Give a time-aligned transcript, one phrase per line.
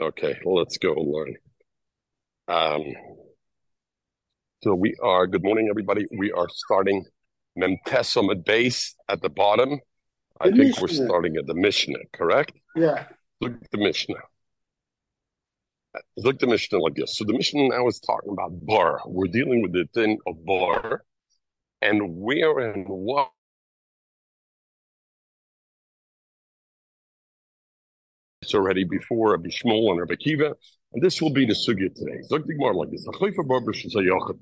[0.00, 1.34] Okay, let's go learn.
[2.48, 2.82] Um,
[4.62, 6.06] so we are, good morning, everybody.
[6.18, 7.04] We are starting
[7.58, 9.80] Memtesom at base at the bottom.
[10.40, 12.52] I The think we're starting at the Mishnah, correct?
[12.74, 13.06] Yeah.
[13.40, 14.16] Look at the Mishnah.
[16.16, 17.16] Look at the Mishnah like this.
[17.16, 19.00] So the Mishnah now is talking about bar.
[19.06, 21.04] We're dealing with the thing of bar
[21.80, 23.30] and where and what
[28.52, 30.54] already before Rabbi Shmuel and Rabbi Kiva.
[30.92, 32.20] And this will be the sugya today.
[32.30, 33.06] Look at like this.
[33.06, 34.34] A.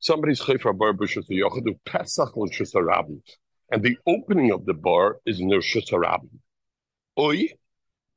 [0.00, 2.32] Somebody's chayfa bar b'shus hayochid who pesach.
[3.70, 6.30] And the opening of the bar is in the shus harabim.
[7.18, 7.48] Oi,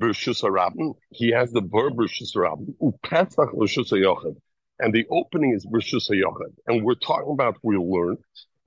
[0.02, 0.94] b'shus harabim.
[1.10, 2.76] He has the bar b'shus harabim.
[2.82, 3.50] U pesach.
[4.80, 6.54] And the opening is b'shus hayochid.
[6.68, 8.18] And we're talking about, we'll learn,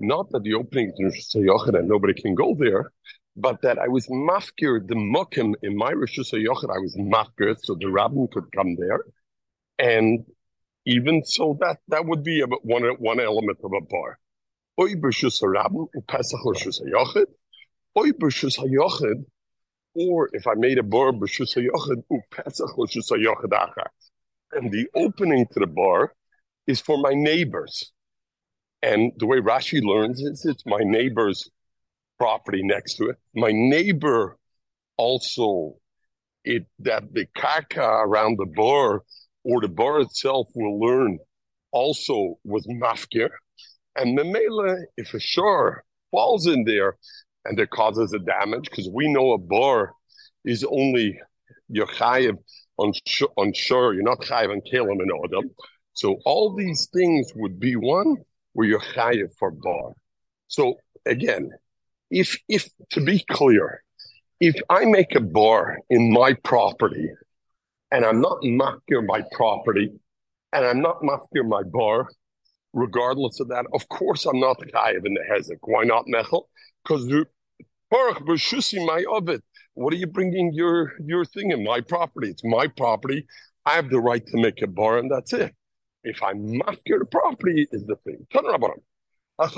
[0.01, 2.91] not that the opening is shus and nobody can go there,
[3.37, 7.75] but that I was mafkir the mukim in my Rishus HaYochid, I was mafkir, so
[7.75, 9.01] the rabbin could come there.
[9.79, 10.25] And
[10.87, 14.19] even so, that that would be about one one element of a bar.
[14.81, 17.27] Oy b'Rishus HaRabbin, Pesach Rishus HaYochid,
[17.97, 19.25] Oy b'Rishus HaYochid,
[19.95, 23.87] or if I made a bar b'Rishus HaYochid, Pesach Rishus HaYochid Achar.
[24.53, 26.13] And the opening to the bar
[26.67, 27.93] is for my neighbors.
[28.83, 31.51] And the way Rashi learns is it's my neighbor's
[32.25, 33.17] property next to it.
[33.35, 34.39] My neighbor
[34.97, 35.75] also,
[36.43, 39.03] it that the kaka around the bar
[39.49, 41.19] or the bar itself will learn
[41.71, 43.29] also was mafkir.
[43.97, 46.97] And Memela, if a shore falls in there
[47.45, 49.93] and it causes a damage, because we know a bar
[50.47, 51.19] is only
[51.69, 52.39] you're chayiv
[52.79, 55.51] on, sh- on shore, you're not chayiv on kelim and odam.
[55.93, 58.17] So all these things would be one
[58.55, 59.93] where you're chayiv for bar.
[60.49, 61.51] So again,
[62.11, 63.83] if if to be clear,
[64.41, 67.11] if I make a bar in my property
[67.91, 69.93] and I'm not mafkir my property
[70.53, 72.09] and I'm not mafkir my bar,
[72.73, 75.59] regardless of that, of course I'm not chayiv in the hezek.
[75.63, 76.45] Why not mechel?
[76.83, 77.27] Because the
[77.91, 79.43] baruch b'shusi my ovid.
[79.75, 82.31] What are you bringing your your thing in my property?
[82.31, 83.27] It's my property.
[83.67, 85.55] I have the right to make a bar, and that's it.
[86.05, 88.27] If I'm mafkir the property, is the thing.
[88.33, 88.83] Turn around.
[89.37, 89.51] And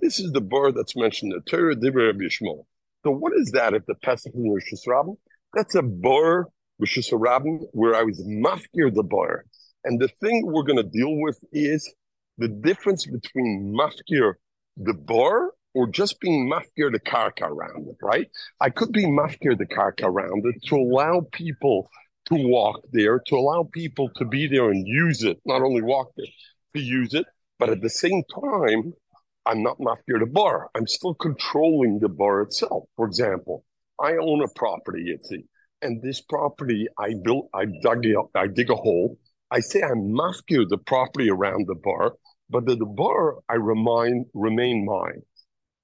[0.00, 2.64] this is the bar that's mentioned in the Torah, Dibra Rabbi Yishmael.
[3.04, 5.16] So what is that if the Pesach in Rishus Rabbim?
[5.54, 6.48] That's a bar,
[6.82, 9.44] Rishus Rabbim, where I was mafkir the bar.
[9.84, 11.94] And the thing we're going to deal with is
[12.38, 14.34] the difference between mafkir
[14.76, 18.28] the bar or just being mafkir the karka around it, right?
[18.60, 21.88] I could be mafkir the karka around it to allow people
[22.32, 26.10] to walk there, to allow people to be there and use it, not only walk
[26.16, 26.26] there,
[26.76, 27.26] to use it,
[27.58, 28.92] but at the same time,
[29.46, 30.70] I'm not mafkir the bar.
[30.76, 32.84] I'm still controlling the bar itself.
[32.96, 33.64] For example,
[33.98, 35.44] I own a property, Yitzi,
[35.82, 39.18] and this property I built, I dug it, I dig a hole.
[39.50, 42.14] I say I'm mafkir the property around the bar,
[42.48, 45.22] but the, the bar I remind remain mine.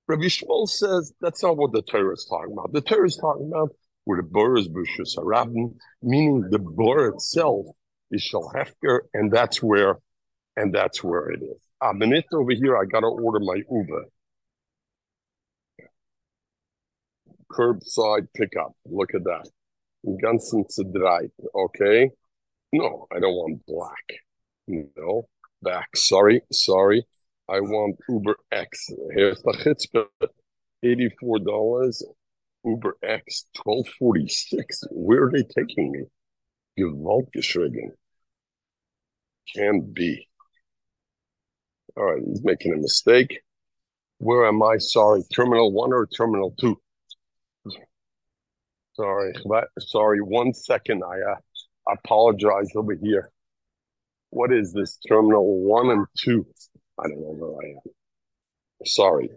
[0.07, 2.73] Rabbi Shmuel says that's not what the Torah is talking about.
[2.73, 3.71] The Torah is talking about
[4.07, 7.67] where the bar is b'shus harabim, meaning the bar itself
[8.13, 9.99] is shal hefker, and that's where,
[10.57, 11.61] and that's where it is.
[11.83, 14.05] Ah, A minute over here, I gotta order my Uber.
[17.53, 18.73] Curbside pickup.
[18.87, 19.49] Look at that.
[20.07, 21.33] Ganzen Zedreit.
[21.55, 22.11] Okay.
[22.73, 24.07] No, I don't want black.
[24.69, 25.29] No,
[25.63, 25.97] back.
[25.97, 27.07] Sorry, sorry.
[27.49, 28.91] I want Uber X.
[29.15, 30.29] Here's the chutzpah.
[30.85, 32.05] Eighty-four dollars.
[32.67, 34.85] Uber X 1246.
[34.91, 36.03] Where are they taking me?
[36.79, 37.93] Gewaltgeschrieben.
[39.55, 40.29] Can be.
[41.97, 43.41] All right, he's making a mistake.
[44.19, 44.79] Where am I?
[44.79, 46.79] Sorry, Terminal 1 or Terminal 2?
[48.95, 49.35] Sorry,
[49.79, 51.03] sorry, one second.
[51.05, 53.31] I uh, apologize over here.
[54.31, 54.99] What is this?
[55.09, 56.47] Terminal 1 and 2?
[56.99, 57.81] I don't know where I am.
[58.85, 59.31] Sorry.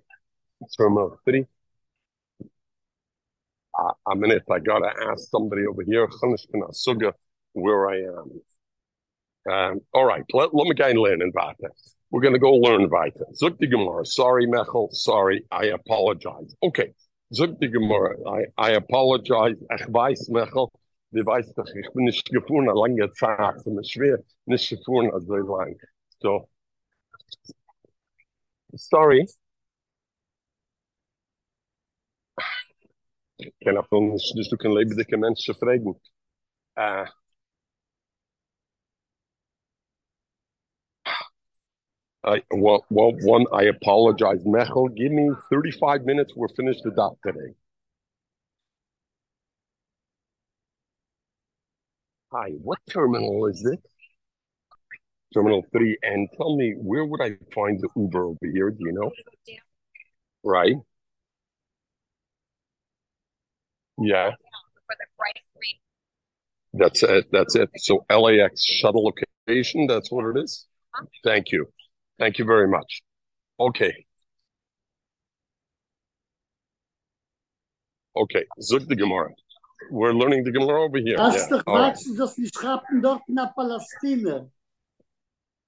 [0.77, 1.45] Terminal 3?
[3.79, 6.03] I, minute, mean, if I got to ask somebody over here,
[7.53, 8.41] where I am.
[9.51, 11.69] Um, all right, let, let me and learn in Vata.
[12.11, 13.23] We're going to go learn Vata.
[13.41, 16.55] Zukti Gemara, sorry, Mechel, sorry, I apologize.
[16.61, 16.93] Okay,
[17.33, 19.63] Zukti Gemara, I, I apologize.
[19.77, 20.69] Ich weiß, Mechel,
[21.11, 25.11] du weiß doch, ich bin nicht gefahren, eine lange Zeit, es ist schwer, nicht gefahren,
[25.21, 25.75] so lang.
[26.21, 26.49] So,
[28.75, 29.25] sorry.
[33.39, 35.99] Ich kann auch nicht, nicht du kann lebendige Menschen fragen.
[36.75, 37.05] Äh,
[42.21, 43.45] I well, well, one.
[43.53, 44.89] I apologize, Mechel.
[44.93, 46.35] Give me thirty-five minutes.
[46.35, 47.55] We're finished the dot today.
[52.33, 53.79] Hi, what terminal is it?
[55.33, 55.97] Terminal three.
[56.03, 58.69] And tell me, where would I find the Uber over here?
[58.71, 59.11] Do you know?
[60.43, 60.75] Right.
[64.01, 64.31] Yeah.
[66.73, 67.25] That's it.
[67.31, 67.69] That's it.
[67.77, 69.03] So LAX shuttle
[69.47, 69.87] location.
[69.87, 70.65] That's what it is.
[71.23, 71.67] Thank you.
[72.19, 73.01] Thank you very much.
[73.59, 74.05] Okay.
[78.15, 78.45] Okay.
[78.61, 79.29] Zug the Gemara.
[79.91, 81.17] We're learning the Gemara over here.
[81.17, 81.57] Als Yeah.
[81.57, 81.97] doch All right.
[81.97, 84.49] sagst du, schrappen dort nach Palästina.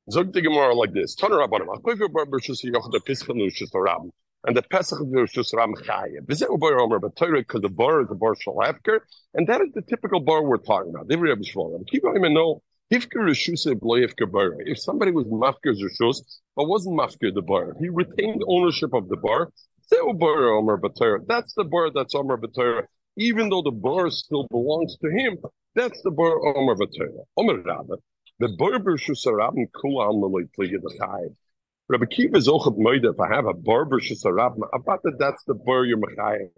[0.10, 1.16] Zog the Gemara like this.
[1.16, 1.70] Turn around, bottom.
[1.70, 4.12] Achoiv bar b'shus yoch the pischel nushus rabim.
[4.44, 6.26] And the Pesach nushus ram chayev.
[6.26, 9.02] V'zeh bar omer b'toyre because the bar is the bar shalafker.
[9.34, 11.08] And that is the typical bar we're talking about.
[11.08, 11.86] Divri Rabbi Shmuel.
[11.88, 12.04] Keep
[13.14, 14.56] reshus bloyevker bar.
[14.60, 16.22] If somebody was mafker reshus,
[16.56, 19.52] but wasn't mafker the bar, he retained ownership of the bar.
[19.92, 21.22] Bar.
[21.28, 22.88] That's the bar that's omer b'toyre.
[23.18, 25.38] Even though the bar still belongs to him,
[25.76, 27.26] that's the bar omer b'toyre.
[27.38, 27.96] Omer rabbi.
[28.40, 31.36] The barber shusarabim kulam l'leitligi the chayiv.
[31.92, 34.62] Rabbi Kiva is ochet moide if I have a barber shusarabim.
[34.74, 36.50] I thought that that's the bar you're mechayiv.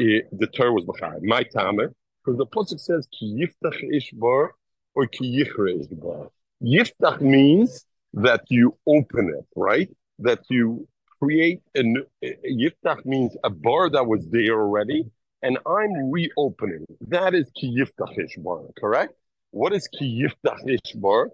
[0.00, 1.20] Eh, The Torah was mechayiv.
[1.20, 1.92] My tamer,
[2.24, 4.54] because the pasuk says ki yiftach ish bar
[4.94, 6.30] or ki yichre ish bar.
[6.64, 7.84] Yiftach means
[8.14, 9.90] that you open it, right?
[10.20, 10.88] That you
[11.20, 15.04] create a new, eh, yiftach means a bar that was there already,
[15.42, 16.86] and I'm reopening.
[17.08, 19.12] That is ki yiftach ish bar, correct?
[19.50, 21.28] What is ki yiftach ish bar?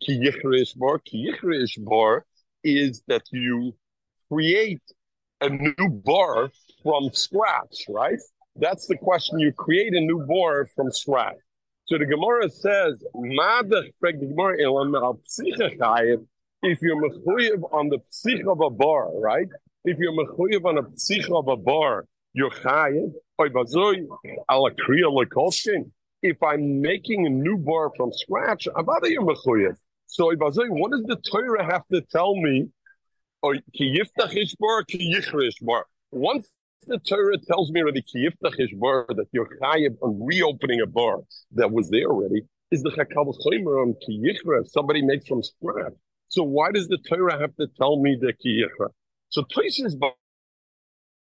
[0.00, 0.98] Ki yichre ish bar?
[1.00, 2.24] Ki yichre ish bar
[2.64, 3.74] is that you
[4.30, 4.82] create
[5.40, 6.50] a new bar
[6.82, 8.18] from scratch, right?
[8.56, 9.38] That's the question.
[9.38, 11.36] You create a new bar from scratch.
[11.86, 16.26] So the Gemara says, "Madach fragt Gemara, "Elam al psicha chayev,"
[16.62, 19.48] if you're mechuyev on the psich of a bar, right?
[19.84, 23.14] If you're mechuyev on a psich of a bar, you're chayev.
[26.20, 29.78] If I'm making a new bar from scratch, avada you're mechuyev.
[30.08, 32.68] So what does the Torah have to tell me
[33.42, 33.54] oh, or
[34.58, 35.82] bar, yichre.
[36.10, 36.48] Once
[36.86, 41.18] the Torah tells me already ki yiftach bar that you're chayiv on reopening a bar
[41.52, 45.42] that was there already, is the chakal chomer on ki yichre if somebody makes from
[45.42, 45.92] scratch.
[46.28, 48.88] So why does the Torah have to tell me the ki yichre?
[49.28, 49.94] So Tosis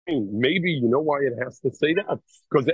[0.08, 2.20] maybe you know why it has to say that
[2.52, 2.70] because.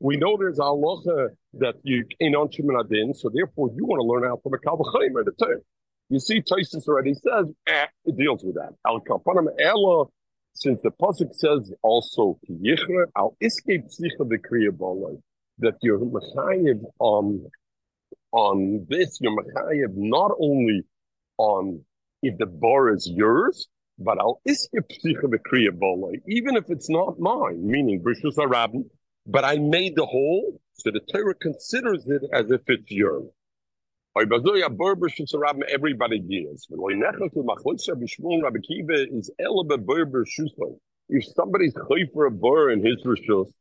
[0.00, 4.30] We know there's a halacha that you einon sheminadin, so therefore you want to learn
[4.30, 5.60] out from a kal v'chomer the Torah.
[6.10, 8.72] You see, Tosis already says eh, it deals with that.
[8.86, 10.06] Al kapanim ela,
[10.54, 15.20] since the pasuk says also ki yichre al iske psicha v'kriya bolay
[15.58, 17.50] that you're mechayiv on
[18.32, 20.82] on this, you're mechayiv not only
[21.36, 21.84] on
[22.22, 23.68] if the bar is yours,
[23.98, 28.84] but al iske psicha v'kriya bolay, even if it's not mine, meaning brishus harabim,
[29.28, 32.90] but I made the whole, so the Torah considers it as if it's
[35.38, 36.18] rabim everybody
[40.24, 40.78] shusay.
[41.10, 41.74] If somebody's
[42.12, 43.52] for a bar in his rishus,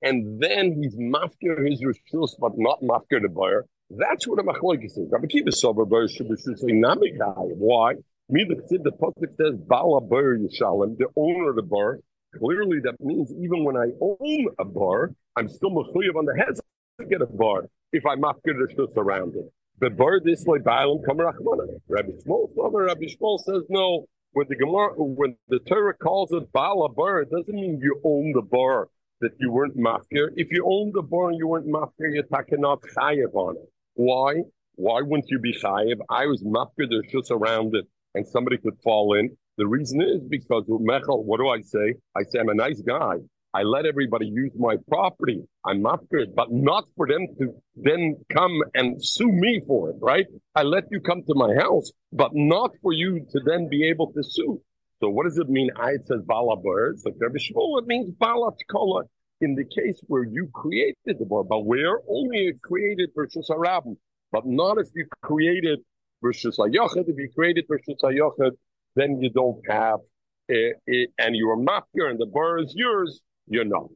[0.00, 4.96] and then he's mafker his rishus, but not mafker the bar, that's what a machloikis
[4.96, 5.08] is.
[5.10, 6.36] Rabbi Kiva sober bar should be
[6.72, 7.56] namikai.
[7.56, 7.94] Why?
[8.28, 12.00] Me the the pasuk says bala bar yishalem, the owner of the bar.
[12.38, 16.54] Clearly, that means even when I own a bar, I'm still mechuyev on the head
[17.00, 19.52] to get a bar if I'm mafker the rishus around it.
[19.78, 21.66] The bar this way ba'alim kam rachmana.
[21.88, 24.06] Rabbi Shmuel, Rabbi Shmuel says no.
[24.32, 28.32] When the Gemara, when the Torah calls it bala bar, it doesn't mean you own
[28.32, 28.88] the bar
[29.20, 30.28] that you weren't mafkir.
[30.36, 33.70] If you own the bar and you weren't mafkir, you're talking not chayev on it.
[33.94, 34.42] Why?
[34.74, 36.00] Why wouldn't you be chayev?
[36.10, 36.88] I was mafkir.
[36.88, 39.36] There's just around it, and somebody could fall in.
[39.58, 41.24] The reason is because Mechel.
[41.24, 41.94] What do I say?
[42.14, 43.16] I say I'm a nice guy.
[43.54, 45.42] I let everybody use my property.
[45.64, 49.96] I'm not good, but not for them to then come and sue me for it,
[50.00, 50.26] right?
[50.54, 54.12] I let you come to my house, but not for you to then be able
[54.12, 54.60] to sue.
[55.00, 55.70] So what does it mean?
[55.76, 59.04] I it says bala birds, like Rabbi Shmuel, it means bala tkola
[59.40, 63.96] in the case where you created the bar, but where only it created versus harabim,
[64.32, 65.80] but not if you created
[66.22, 67.08] versus hayochad.
[67.08, 68.52] If you created versus hayochad,
[68.96, 70.00] then you don't have
[70.48, 70.76] it,
[71.18, 73.88] and you're mafker and the bar is yours, you're not.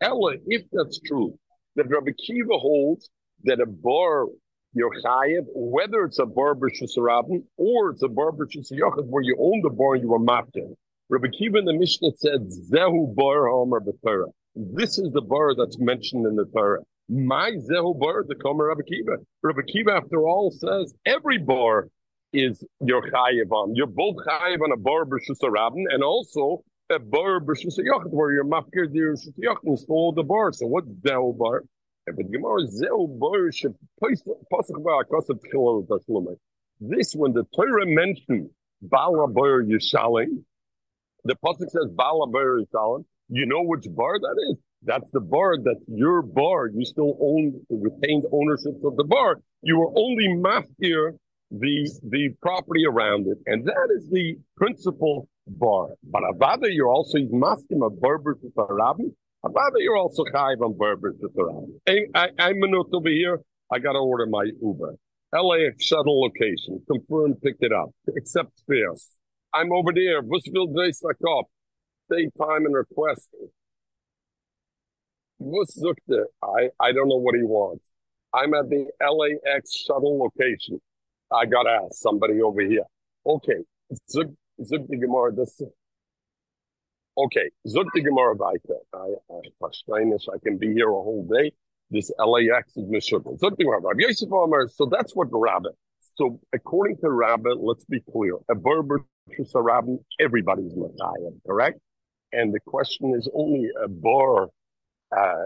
[0.00, 1.38] Ella, if that's true,
[1.76, 3.10] that Rabbi Kiva holds
[3.44, 4.26] that a bar
[4.74, 8.70] you're chayiv, whether it's a bar b'shus rabin or it's a bar b'shus
[9.06, 10.74] where you own the bar and you are mafker.
[11.08, 14.30] Rabbi Kiva in the Mishnah said, Zehu bar homer b'Torah.
[14.54, 16.80] This is the bar that's mentioned in the Torah.
[17.08, 19.16] My Zehu bar, the Komer Rabbi Kiva.
[19.42, 21.88] Rabbi Kiva, after all, says every bar
[22.32, 23.70] is your chayiv.
[23.74, 28.32] You're both chayiv on a bar b'shus rabin and also a bar b'shus yachid where
[28.32, 30.52] you're mafkir b'shus yachid and stole the bar.
[30.52, 31.64] So what's zeu bar?
[32.06, 33.50] But Gemara zeu bar.
[36.80, 38.50] This when the Torah mentioned
[38.82, 40.44] bala bar yishalim,
[41.24, 43.04] the pasuk says bala bar yishalim.
[43.30, 44.58] You know which bar that is?
[44.82, 45.56] That's the bar.
[45.62, 46.68] That's your bar.
[46.68, 49.40] You still own retained ownership of the bar.
[49.62, 51.18] You are only mafkir
[51.50, 55.88] the the property around it, and that is the principal bar.
[56.04, 59.14] But Avada, you're also masking a Berber to Sarabim.
[59.44, 62.08] Avada, you're also chayiv on Berber to Sarabim.
[62.14, 63.40] I, I, am minute over here.
[63.72, 64.96] I got to order my Uber.
[65.32, 66.80] LAX shuttle location.
[66.90, 67.36] confirmed.
[67.42, 67.90] picked it up.
[68.16, 69.08] Accept fares.
[69.52, 70.22] I'm over there.
[70.22, 71.44] Bushville Dreisakop.
[72.10, 73.28] State time and request.
[75.40, 77.84] I, I don't know what he wants.
[78.34, 80.80] I'm at the LAX shuttle location.
[81.32, 82.84] I got to ask somebody over here.
[83.26, 83.64] Okay,
[84.10, 85.60] Zug, Zug the Gemara, this.
[87.16, 88.78] Okay, Zug the Gemara weiter.
[88.94, 89.68] I, I,
[90.32, 91.52] I can be here a whole day.
[91.90, 93.36] This LAX is miserable.
[93.38, 95.72] Zug the Gemara, Yosef Omer, so that's what the rabbit.
[96.16, 98.36] So according to rabbit, let's be clear.
[98.50, 99.04] A Berber
[99.54, 101.78] a rabbit, everybody's Messiah, correct?
[102.32, 104.48] And the question is only a bar
[105.16, 105.44] uh,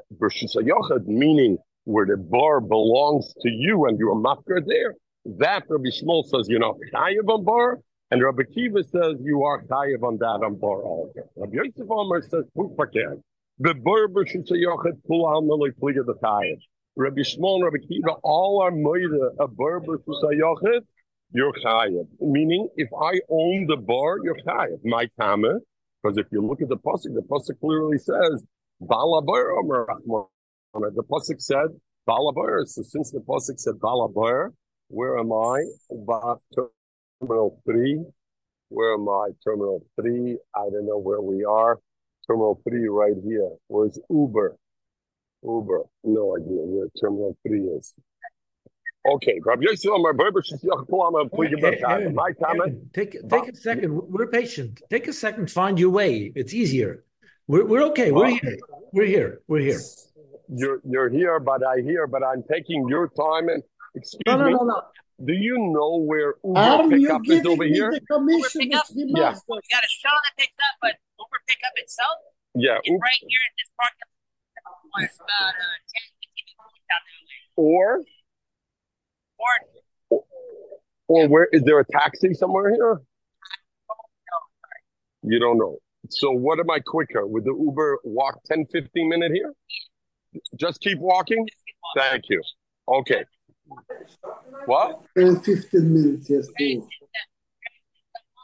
[1.07, 4.95] meaning where the bar belongs to you and you're mafkar there.
[5.25, 7.79] That Rabbi Shmuel says, you know, chayiv on bar,
[8.11, 11.21] and Rabbi Kiva says you are chayiv on that on bar also.
[11.37, 13.23] Rabbi Yosef Omer says, pufaket.
[13.59, 16.59] The bar b'shus yochad pull on the pliga the chayiv.
[16.97, 20.81] Rabbi Shmuel and Rabbi Kiva all are moida a bar b'shus yochad.
[21.33, 22.09] You're chayiv.
[22.21, 24.85] Meaning, if I own the bar, you're chayiv.
[24.85, 25.61] My kama,
[26.03, 28.43] because if you look at the pasuk, the pasuk clearly says,
[28.81, 29.55] "Bala bar
[30.75, 31.69] The pasuk said,
[32.07, 34.53] "Bala bar." So since the pasuk said "Bala bar,"
[34.93, 35.65] Where am I?
[35.91, 38.05] About terminal three.
[38.69, 39.29] Where am I?
[39.43, 40.37] Terminal three.
[40.55, 41.81] I don't know where we are.
[42.27, 43.53] Terminal three right here.
[43.69, 44.55] Where's Uber?
[45.43, 45.81] Uber.
[46.05, 47.95] No idea where terminal three is.
[49.15, 50.43] Okay, Rabbi Yosef Amar Berber
[52.13, 52.93] My comment.
[52.93, 53.97] Take take a second.
[53.97, 54.83] We're patient.
[54.91, 55.51] Take a second.
[55.51, 56.33] Find your way.
[56.37, 57.07] It's easier.
[57.49, 58.13] We're we're okay.
[58.13, 58.59] We're here.
[58.93, 59.41] We're here.
[59.49, 59.81] We're here.
[60.49, 62.07] You're you're here, but I hear.
[62.07, 63.63] But I'm taking your time and
[63.95, 64.53] Excuse no, no, me.
[64.53, 64.83] No, no,
[65.25, 67.91] Do you know where Uber Are pickup is over here?
[67.93, 68.85] The commission Uber pickup?
[68.95, 69.35] Yeah.
[69.49, 72.17] We got a shuttle that picks up, but Uber pickup itself
[72.55, 72.79] Yeah.
[72.85, 73.93] is right here in this park.
[75.05, 75.63] It's about uh, 10,
[76.21, 77.13] 15 minutes out there.
[77.57, 78.03] Or
[80.09, 80.25] Or
[81.09, 82.95] or where is there a taxi somewhere here?
[83.01, 83.05] no,
[85.31, 85.79] You don't know.
[86.09, 87.27] So what am I quicker?
[87.27, 89.53] Would the Uber walk 10, 15 minute here?
[90.57, 91.47] Just keep walking?
[91.47, 92.11] just keep walking.
[92.11, 92.43] Thank you.
[92.89, 93.25] Okay.
[94.67, 95.03] What?
[95.17, 96.49] 10, 15 minutes, yes.
[96.57, 96.85] please.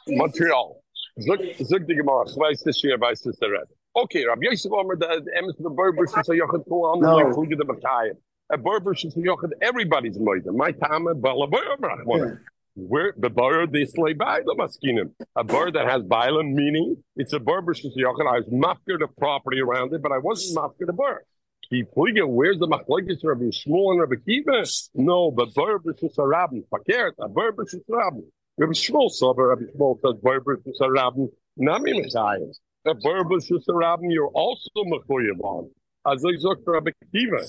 [0.09, 0.83] Montreal.
[1.21, 2.25] Zug zug die Gemara.
[2.27, 3.69] Ich weiß das hier, weiß das der Red.
[3.95, 5.07] Okay, Rabbi Yosef Omer, the
[5.37, 8.17] Emes the Berber, she say Yochid Kul on the Kluge the Makayim.
[8.51, 10.55] A Berber, she say Yochid, everybody's moida.
[10.55, 12.05] My Tama, Bala Berber.
[12.07, 12.35] Yeah.
[12.77, 15.11] Where the bar they slay Baila Maskinim.
[15.35, 18.33] A bar that has Baila, meaning it's a Berber, she say Yochid.
[18.33, 21.25] I was mafker the property around it, but I wasn't mafker the bar.
[21.71, 24.65] Ki Pluge, where's the Machlekes Rabbi Shmuel and Rabbi Kiva?
[24.95, 26.61] No, but Berber, she say Rabbi.
[26.73, 28.21] Fakert, a Berber, she say Rabbi.
[28.57, 31.27] Rabbi Shmuel saw, Rabbi Shmuel says Berber, she say Rabbi.
[31.59, 32.39] Nami Messiah.
[32.87, 35.71] A Berber, she say Rabbi, you're also Mechuyev on.
[36.07, 37.45] As I said for Rabbi Kiva.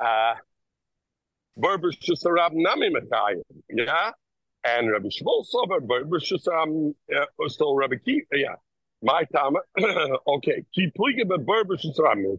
[0.00, 0.34] Uh,
[1.56, 3.36] Berber, she say Rabbi, Nami Messiah.
[3.70, 4.10] Yeah?
[4.64, 8.54] And Rabbi Shmuel saw, Berber, she say, um, uh, so Rabbi Kiva, yeah.
[9.02, 9.54] My time,
[10.28, 10.64] okay.
[10.74, 11.92] Keep pleading, but Berber, she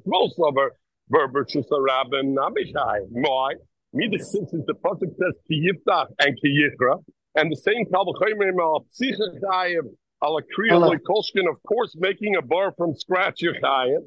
[0.06, 0.72] Most saw, but
[1.10, 3.02] Berber, she say Rabbi, Nami Messiah.
[3.10, 3.56] Why?
[3.92, 7.04] Me, the since the pasuk says ki yiftach and ki yichra,
[7.36, 9.94] and the same kalvachomer al psicha chayim
[10.24, 10.98] ala kriya Allah.
[10.98, 14.00] kolshkin, of course, making a bar from scratch your chayim.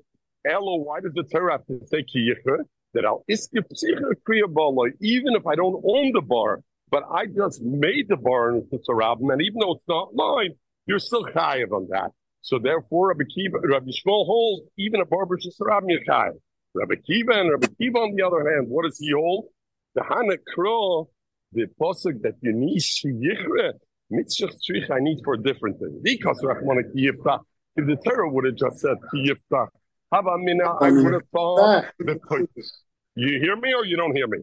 [0.45, 2.59] Elo, why does the Torah have to say ki yichra?
[2.95, 7.27] That al iske psicha kriya bala, even if I don't own the bar, but I
[7.27, 10.55] just made the bar in the and even though it's not mine,
[10.87, 12.11] you're still chayiv on that.
[12.47, 16.35] So therefore, Rabbi Kiva, Rabbi Shmuel holds even a bar versus Sarabim you're chayiv.
[16.75, 19.47] Rabbi Kiva and Rabbi Kiva, on the other hand, what does he hold?
[19.97, 21.09] The Hana Kro,
[21.53, 23.73] the posuk that you need shiyichre,
[24.11, 25.99] mitzvah tzrich I need for a different thing.
[26.05, 27.41] Because Rachmana kiyifta,
[27.75, 29.67] if the Torah would have just said kiyifta,
[30.13, 32.47] hava mina, I would have thought, the
[33.17, 34.39] you hear me or you don't hear me?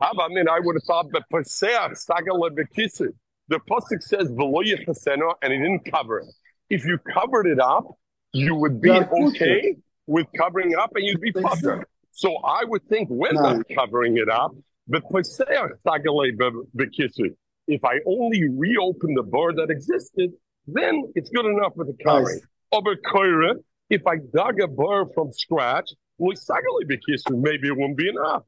[0.00, 3.08] Hava mina, I would have thought, the paseach sagala bekisi.
[3.48, 6.26] The posuk says v'lo yechaseno, and he didn't cover it.
[6.70, 7.84] If you covered it up,
[8.32, 9.42] you would be Yeah, push it.
[9.42, 11.84] okay with covering up and you'd be putter.
[12.12, 13.42] So I would think when No.
[13.42, 14.52] not covering it up,
[14.88, 16.32] But Poseach Sagale
[16.76, 17.36] Bekisu.
[17.68, 20.32] If I only reopen the bar that existed,
[20.66, 22.40] then it's good enough for the covering.
[22.72, 23.54] Koira,
[23.88, 28.42] if I dug a bar from scratch, well, Sagale Bekisu, maybe it won't be enough.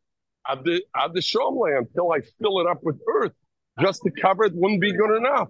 [0.49, 3.35] At the at the Shomle until I fill it up with earth,
[3.81, 5.49] just to cover it wouldn't be good enough.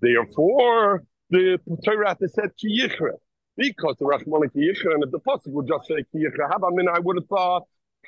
[0.00, 3.12] Therefore, the Torah said Kiyichra.
[3.56, 6.98] Because the Rachmana Kiyichra and if the Pasuk would just say Kiyichra, I mean, I
[7.00, 7.64] would have thought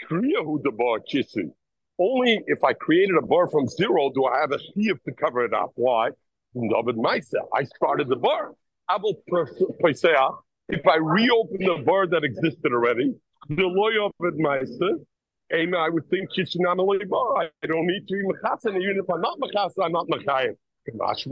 [0.08, 1.50] Kriyahu bar Kisu.
[1.98, 5.44] Only if I created a bar from zero do I have a chiyuv to cover
[5.44, 5.72] it up.
[5.74, 6.10] Why?
[6.54, 7.40] David Maisa.
[7.54, 8.52] I started the bar.
[8.90, 10.38] Abel Poseach.
[10.68, 13.14] If I reopen the bar that existed already,
[13.48, 15.04] the lawyer of Maisa,
[15.52, 15.80] Amen.
[15.80, 17.36] I would think Kishinam bar.
[17.38, 18.68] I don't need to be Mechasa.
[18.68, 20.54] Even if I'm not Mechasa, I'm not Mechayim.
[20.88, 21.28] Kamash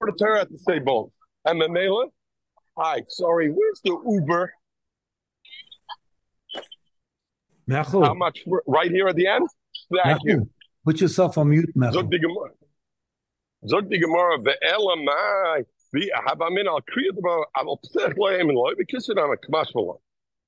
[0.00, 1.10] Therefore, the Torah to say both.
[1.44, 2.06] And Mamela,
[2.76, 4.52] hi, sorry, where's the Uber?
[7.68, 8.04] Mechel.
[8.04, 8.44] How much?
[8.66, 9.48] Right here at the end?
[10.02, 10.50] Thank you.
[10.84, 11.92] Put yourself on mute, Mechel.
[11.94, 12.50] Zog the Gemara.
[13.66, 19.18] Zog the Gemara, ve'elamai, v'ahabamin al kriyat about, al psech lo'em and lo'em, because it
[19.18, 19.96] on a kamash malam.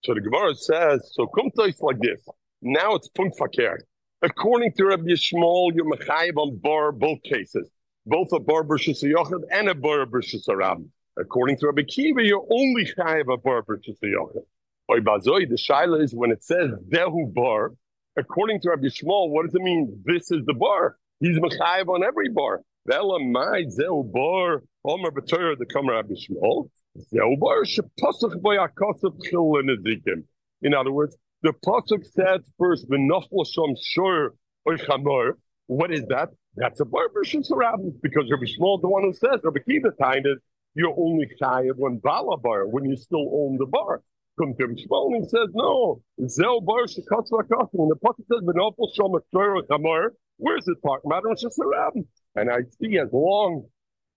[0.05, 2.23] So the Gemara says, so come to us like this.
[2.61, 3.81] Now it's punkt fakir.
[4.23, 7.71] According to Rabbi Yishmael, you're mechayiv on bar both cases,
[8.07, 10.07] both a bar yochid and a bar
[10.49, 10.89] arab.
[11.19, 14.45] According to Rabbi Kiva, you're only chayiv a bar yochid.
[14.89, 17.73] Oy bazoi, the shaila is when it says dehu bar.
[18.17, 20.01] According to Rabbi Yishmael, what does it mean?
[20.05, 20.97] This is the bar.
[21.19, 22.63] He's mechayiv on every bar.
[22.87, 24.63] Vela mai zehu bar.
[24.85, 26.71] Omer b'torah the kamer Rabbi Yishmael.
[27.13, 30.23] Zehu bar shepasach boyakotzav chil nezikim.
[30.63, 34.35] In other words, the pasuk said first, "V'nafla sham shor
[34.67, 35.33] oichamor."
[35.66, 36.30] What is that?
[36.56, 40.38] That's a barber rabbi because Rabbi Shmuel, the one who says Rabbi Kiva kind is
[40.75, 44.02] you're only chayav when bala bar when you still own the bar.
[44.38, 46.02] Come to Rabbi Shmuel and says no.
[46.28, 47.28] Zel bar shekatz.
[47.73, 51.00] When the pasuk says "V'nafla sham shor oichamor," where's it about?
[51.25, 52.00] Rosh rabbi.
[52.37, 53.66] And I see as long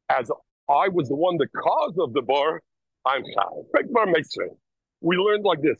[0.09, 0.29] as
[0.69, 2.61] I was the one the cause of the bar,
[3.05, 3.23] I'm
[4.05, 4.49] mitzvah
[5.01, 5.77] we learned like this: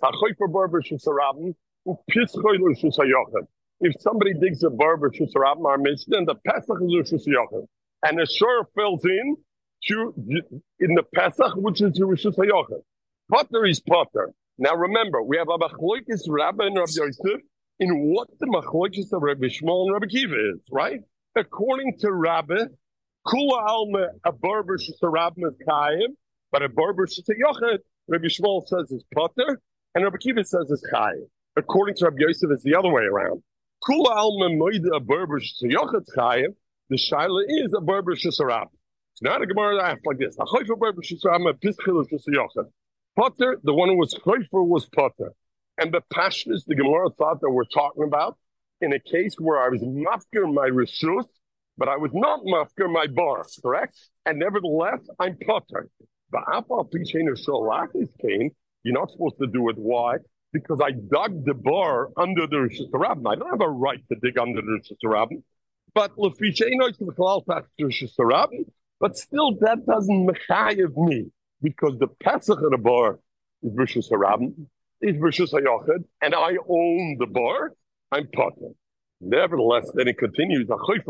[3.82, 7.66] If somebody digs a barber shusarabim, our mishnah, the Pesach is shusayochem,
[8.04, 9.38] and the shore fills in
[9.88, 10.14] to
[10.80, 12.82] in the Pesach, which is rishus hayochem.
[13.32, 14.34] Potter is potter.
[14.58, 17.42] Now remember, we have a machloikis Rabbi and Rabbi Yosef
[17.80, 21.00] in what the machloikis of Rabbi Shmuel and Rabbi Kiva is, right?
[21.36, 22.66] According to Rabbi,
[23.26, 26.16] kula alma a barber shusarabim is kayim,
[26.52, 27.78] but a barber shusayochem
[28.10, 29.62] Rabbi Shmuel says is potter,
[29.96, 31.14] and Rabbi Kiva says is chai.
[31.56, 33.42] According to Rabbi Yosef, it's the other way around.
[33.84, 35.00] Kula a
[36.18, 36.56] chayim.
[36.90, 38.68] The shaila is a berber shesarab.
[39.14, 40.36] It's not a gemara that asks like this.
[40.40, 42.70] A chayfer berber shesarab a pischil shesayochet.
[43.16, 45.34] Potter, the one who was chayfer was potter.
[45.78, 48.38] And the pashtas, the gemara thought that we're talking about,
[48.82, 51.26] in a case where I was mafker my rishus,
[51.78, 53.98] but I was not mafker my bar, correct?
[54.26, 55.90] And nevertheless, I'm potter.
[56.32, 58.52] But Apal Pishain Shalachis came,
[58.84, 59.78] you're not supposed to do it.
[59.78, 60.18] Why?
[60.52, 63.32] Because I dug the bar under the Rosh Hashanah.
[63.32, 65.42] I don't have a right to dig under the Rosh Hashanah.
[65.94, 66.12] But
[69.00, 71.32] but still, that doesn't mechayev me
[71.62, 73.20] because the Pesach of the bar
[73.64, 74.54] is Rosh Hashanah,
[75.02, 77.74] is Rosh Hashanah, and I own the bar.
[78.12, 78.74] I'm potter.
[79.22, 80.68] Nevertheless, then it continues.
[80.68, 81.06] The Pesach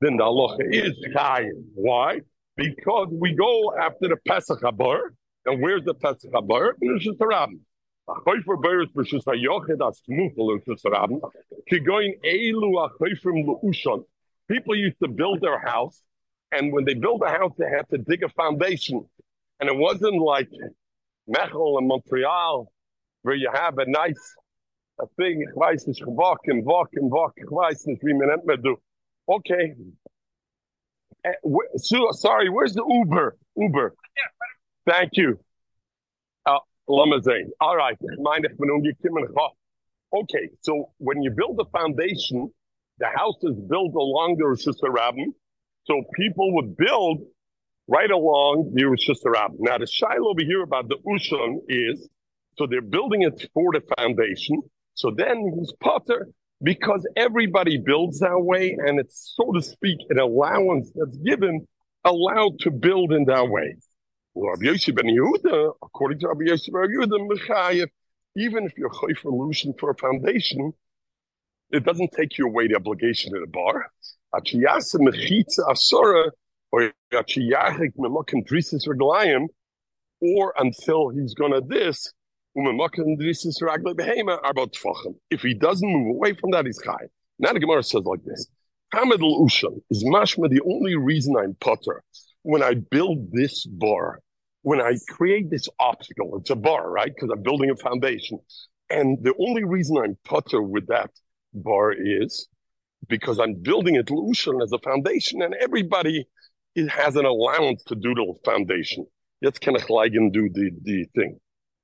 [0.00, 1.64] then the halacha is chayim.
[1.74, 2.20] Why?
[2.56, 4.98] Because we go after the Pesach Habar,
[5.44, 6.72] and where's the Pesach Habar?
[6.80, 7.60] In Rosh Hashanah.
[8.08, 11.20] Achayfer Beres Rosh Hashanah as Tmuchel Rosh Hashanah.
[11.70, 14.04] Kigoin Elu Achayfrim Lu'ushon.
[14.48, 16.00] People used to build their house,
[16.52, 19.04] and when they built a house, they had to dig a foundation.
[19.60, 20.48] And it wasn't like
[21.28, 22.72] Mechel in Montreal,
[23.22, 24.34] where you have a nice
[24.98, 28.78] a thing, ich weiß gewok und wok und wok, ich weiß nicht, wie man do.
[29.26, 29.74] Okay.
[31.26, 31.30] Uh,
[31.76, 33.36] so, sorry, where's the Uber?
[33.56, 33.94] Uber.
[34.88, 35.40] Thank you.
[36.44, 36.58] Uh,
[36.88, 37.48] Lamazane.
[37.60, 37.96] All right.
[40.14, 42.50] Okay, so when you build a foundation,
[42.98, 45.26] the house is built along the Rosh Hashanah,
[45.84, 47.22] so people would build
[47.88, 49.56] right along the Rosh Hashanah.
[49.58, 52.08] Now, the shiloh over here about the Ushon is,
[52.56, 54.62] so they're building it for the foundation,
[54.94, 56.28] so then he's potter
[56.62, 61.66] because everybody builds that way, and it's so to speak an allowance that's given,
[62.04, 63.76] allowed to build in that way.
[64.34, 67.88] Rabbi Yosef ben Yehuda, according to Rabbi Yosef ben Yehuda, Mechayev,
[68.36, 70.72] even if you're chayf solution for a foundation,
[71.70, 73.90] it doesn't take you away the obligation of the bar.
[74.34, 76.30] Achiyasa mechitza asora,
[76.70, 79.46] or achiyachik memokim drisis reglayim,
[80.20, 82.12] or until he's gonna this,
[85.30, 87.08] If he doesn't move away from that, he's chai.
[87.38, 88.48] Now the Gemara says like this:
[88.94, 92.02] Hamid al-Ushan is mashma the only reason I'm putter
[92.42, 94.20] when I build this bar,
[94.62, 96.38] when I create this obstacle.
[96.40, 97.12] It's a bar, right?
[97.14, 98.38] Because I'm building a foundation,
[98.88, 101.10] and the only reason I'm putter with that
[101.52, 102.48] bar is
[103.06, 106.26] because I'm building it Lushan as a foundation, and everybody
[106.74, 109.06] it has an allowance to do the foundation.
[109.42, 111.38] Jetzt kann ich leigen do the, the thing.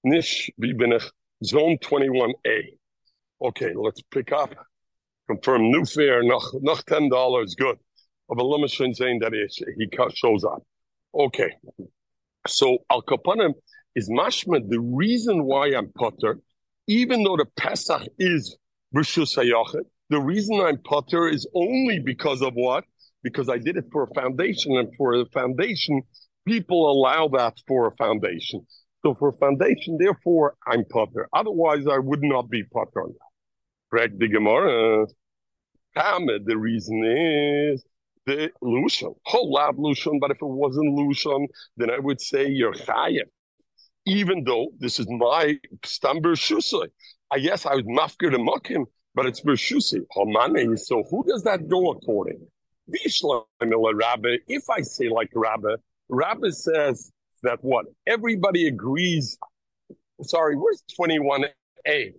[0.05, 0.75] Nish, wie?
[1.45, 2.79] Zone 21A.
[3.41, 4.55] Okay, let's pick up.
[5.29, 7.79] Confirm new fare, noch, noch $10, good.
[8.31, 10.63] Aber let me saying that he shows up.
[11.15, 11.51] Okay.
[12.47, 13.55] So Al Kapanim
[13.95, 16.39] is mashma, the reason why I'm potter,
[16.87, 18.57] even though the Pesach is
[18.95, 22.85] Rishus HaYachid, the reason I'm potter is only because of what?
[23.23, 26.03] Because I did it for a foundation, and for a foundation,
[26.47, 28.67] people allow that for a foundation.
[29.05, 31.29] So for foundation, therefore, I'm potter.
[31.33, 33.07] Otherwise, I would not be potter.
[33.91, 35.07] Correct the Gemara.
[35.95, 37.85] The reason is
[38.27, 39.15] the Lushon.
[39.25, 43.29] Whole lot Lushon, but if it wasn't Lushon, then I would say you're Chayev.
[44.07, 46.89] Even though this is my Stamber Shusay.
[47.31, 50.05] I guess I was mafkir to mock him, but it's Bershusi.
[50.17, 52.47] Oh, so who does that go according?
[52.89, 55.77] If I say like Rabbi,
[56.09, 57.11] Rabbi says
[57.43, 57.87] that what?
[58.07, 59.39] Everybody agrees.
[60.23, 62.13] Sorry, where's 21a?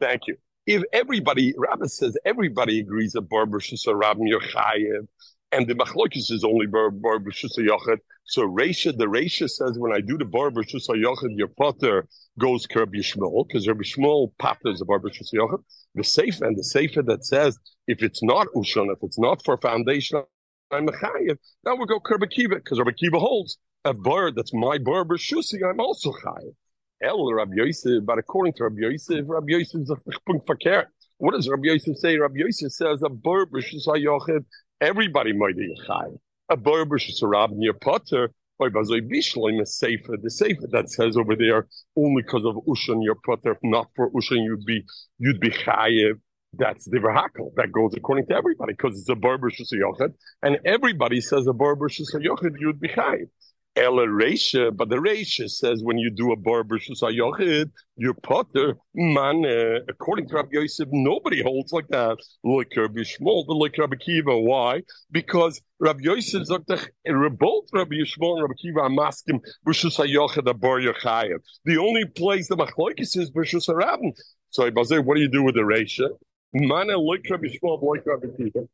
[0.00, 0.36] Thank you.
[0.66, 5.06] If everybody, Rabbi says everybody agrees that Barber Shisa Rabbi Yochayev,
[5.52, 7.98] and the Machlokis is only Barber Shisa Yochad.
[8.24, 12.66] So Reisha, the Reisha says when I do the Barber Shisa Yochad, your potter goes
[12.66, 15.62] to Shmuel, because Rabbi Shmuel potter is a Barber Shisa Yochad.
[15.94, 19.56] The Sefer, and the Sefer that says if it's not Ushon, if it's not for
[19.58, 20.22] foundation,
[20.70, 21.36] I'm a chayiv.
[21.64, 25.60] Now we go Rabbi Kiva because Rabbi Kiva holds a bird that's my bird Shusi.
[25.68, 26.54] I'm also chayiv.
[27.02, 30.86] El Rabbi Yosef, but according to Rabbi Yosef, Rabbi Yosef is a chpunk fakir.
[31.18, 32.16] What does Rabbi Yosef say?
[32.16, 34.44] Rabbi Yosef says a bird Shusi
[34.80, 36.18] Everybody might be chayiv.
[36.48, 38.30] A bird Shusi Rabbi near Potter.
[38.56, 40.16] By Bazoi Bishlim is safer.
[40.16, 43.58] The safer that says over there only because of Ushan your Potter.
[43.64, 44.84] Not for Ushan, you'd be
[45.18, 46.20] you'd be chayiv
[46.58, 47.52] that's the verhakel.
[47.56, 51.88] That goes according to everybody because it's a Berber Yochid, and everybody says a Berber
[51.88, 53.28] Yochid, you'd be chayiv.
[53.76, 58.76] Ela Reisha, but the Reisha says when you do a Berber Yochid, you're potter.
[58.94, 62.18] Man, uh, according to Rabbi Yosef, nobody holds like that.
[62.44, 64.38] Like Rabbi Shmuel, but like Rabbi Kiva.
[64.38, 64.82] Why?
[65.10, 70.54] Because Rabbi Yosef sagt, both Rabbi Yishmael and Rabbi Kiva are masking Rishus HaYochid a
[70.54, 74.12] Bar The only place the Machlokes is Rishus HaRabin.
[74.50, 76.10] So, what do you do with the Reisha?
[76.54, 78.68] Like Rabbi Shmuel, like Rabbi Kiva.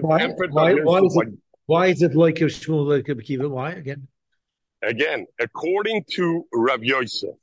[0.00, 1.28] Why, why, why, is it,
[1.66, 3.48] why is it like Shmuel, like Rabbi Kiva?
[3.48, 4.08] Why again?
[4.82, 7.36] Again, according to Rabbi Yosef,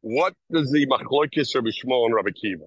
[0.00, 2.64] what does the machlokes Rabbi Shmuel and Rabbi Kiva?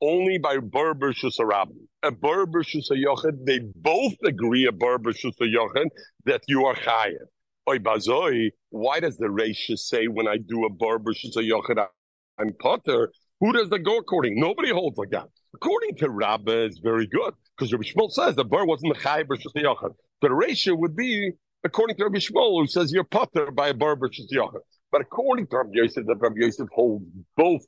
[0.00, 1.86] Only by Berber Shusarabim.
[2.02, 5.90] A Berber Shusayochet, they both agree a Berber Shusayochet
[6.24, 7.28] that you are chayev.
[7.68, 11.86] Oy bazoi, why does the Reisha say when I do a barber yochid
[12.38, 13.12] I'm potter?
[13.40, 14.40] Who does that go according?
[14.40, 15.28] Nobody holds like that.
[15.54, 19.26] According to Rabbi, it's very good because Rabbi Shmuel says the bar wasn't the chayiv
[19.28, 19.94] yochid.
[20.22, 21.30] The Reisha would be
[21.62, 24.60] according to Rabbi Shmuel who says you're potter by a barber yochid.
[24.90, 27.04] But according to Rabbi Yosef, that Rabbi Yosef holds
[27.36, 27.62] both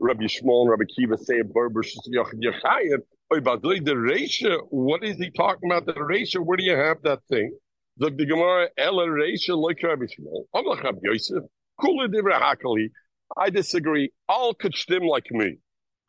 [0.00, 3.00] Rabbi Shmuel and Rabbi Kiva say a barber yochid you're chayiv.
[3.32, 5.84] Oy bazoi, the Reisha, what is he talking about?
[5.84, 7.54] The Reisha, where do you have that thing?
[7.96, 10.06] The Gemara, Ela Reisha like Rabbi.
[10.54, 11.44] I'm like Rabbi Yosef.
[11.80, 12.88] Kula Hakali.
[13.36, 14.10] I disagree.
[14.28, 15.58] All could stim like me.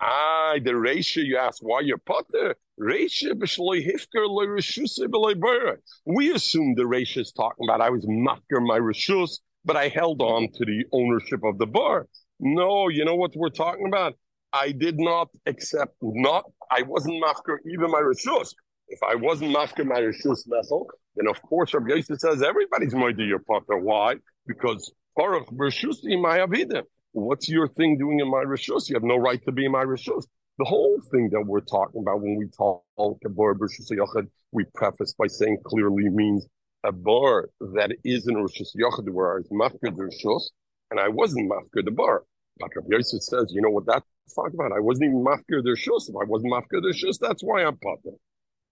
[0.02, 2.56] Ah, the Reisha, you ask why you're potter.
[2.80, 5.78] Reisha hifker loy reshuse bera.
[6.06, 10.22] We assume the Reisha is talking about I was mafker my reshus, but I held
[10.22, 12.08] on to the ownership of the bar.
[12.40, 14.16] No, you know what we're talking about?
[14.52, 18.54] I did not accept, not, I wasn't mafker even my reshus.
[18.88, 23.28] If I wasn't mafker my reshus vessel, then of course Rabbi Yosef says everybody's moidi
[23.28, 23.78] your partner.
[23.80, 24.16] Why?
[24.48, 26.84] Because Baruch Rishusi my avida.
[27.14, 28.90] What's your thing doing in my rishus?
[28.90, 30.26] You have no right to be in my rishus.
[30.58, 35.14] The whole thing that we're talking about when we talk about Rishus Yachid, we preface
[35.14, 36.48] by saying clearly means
[36.86, 40.44] a bar that is in Rishus Yachid where I was the rishus,
[40.92, 42.24] and I wasn't mafkir the bar.
[42.58, 44.72] But Rabbi Yosef says, you know what that's talking about?
[44.72, 46.08] I wasn't even mafkir the rishus.
[46.10, 48.16] If I wasn't mafkir the rishus, that's why I'm potter.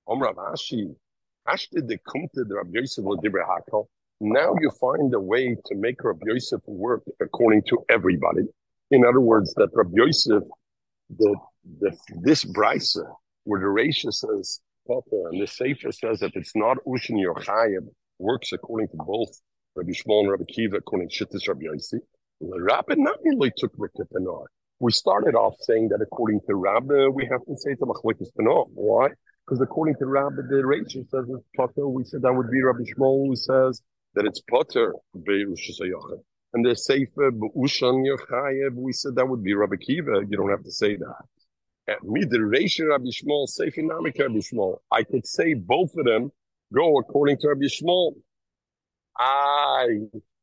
[0.08, 0.96] Omrav Ashi,
[1.48, 3.86] Ashted the Kumte the Rabbi Yosef Hakel.
[4.22, 8.44] Now you find a way to make Rabbi Yosef work according to everybody.
[8.92, 10.44] In other words, that Rabbi Yosef,
[11.10, 11.36] the,
[11.80, 13.04] the this brisa
[13.44, 17.88] where the Rasha says Papa and the Sefer says that it's not Ushin Yochayim
[18.20, 19.30] works according to both
[19.76, 21.66] Rabbi Shmuel and Rabbi Kiva, according to Shittis Rabbi.
[22.40, 24.46] The Rabbi not really took Rikta Panar.
[24.80, 28.30] We started off saying that according to Rabbi, we have to say it's a Machlikas
[28.40, 28.68] Panar.
[28.74, 29.10] Why?
[29.46, 31.88] Because according to Rabbi, the Rachel says it's Potter.
[31.88, 33.82] We said that would be Rabbi Shmuel who says
[34.16, 40.22] that it's Potter, and the Sefer, Ushan Yochayev, we said that would be Rabbi Kiva.
[40.30, 42.04] You don't have to say that.
[42.04, 44.78] Me, the Rabbi Shmuel, Sefer Namik Rabbi Shmuel.
[44.92, 46.32] I could say both of them
[46.74, 48.14] go according to Rabbi Shmuel.
[49.18, 49.88] I,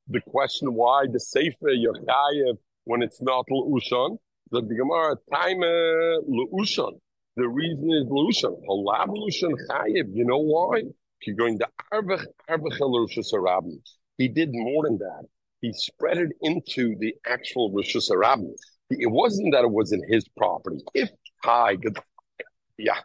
[0.08, 4.18] the question why the Sefer Yochayev when it's not L'Ushan,
[4.50, 6.98] the Gemara time L'Ushan.
[7.40, 8.54] The reason is L'Ushan.
[8.68, 10.10] Halav L'Ushan Chayev.
[10.12, 10.82] You know why?
[11.22, 13.80] You're going to Arvach Arvach
[14.18, 15.24] He did more than that.
[15.62, 18.52] He spread it into the actual Rosh Hashanah.
[18.90, 20.80] It wasn't that it was in his property.
[20.92, 21.08] If
[21.42, 21.78] high,
[22.76, 22.98] yeah,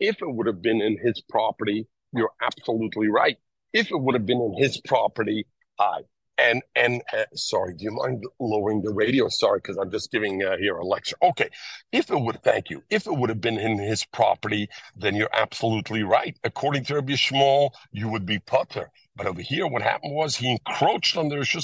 [0.00, 3.36] if it would have been in his property, you're absolutely right.
[3.74, 5.46] If it would have been in his property,
[5.78, 6.04] high.
[6.36, 9.28] And and uh, sorry, do you mind lowering the radio?
[9.28, 11.16] Sorry, because I'm just giving uh, here a lecture.
[11.22, 11.48] Okay,
[11.92, 12.82] if it would, thank you.
[12.90, 16.36] If it would have been in his property, then you're absolutely right.
[16.42, 18.90] According to Rabbi Shmuel, you would be putter.
[19.14, 21.56] But over here, what happened was he encroached on the Rosh.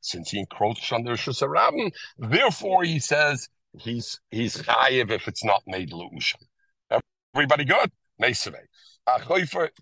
[0.00, 1.28] Since he encroached on the Rosh
[2.18, 6.42] therefore he says he's he's chayiv if it's not made lu'ushim.
[7.34, 7.92] Everybody good?
[8.18, 8.66] Mesave.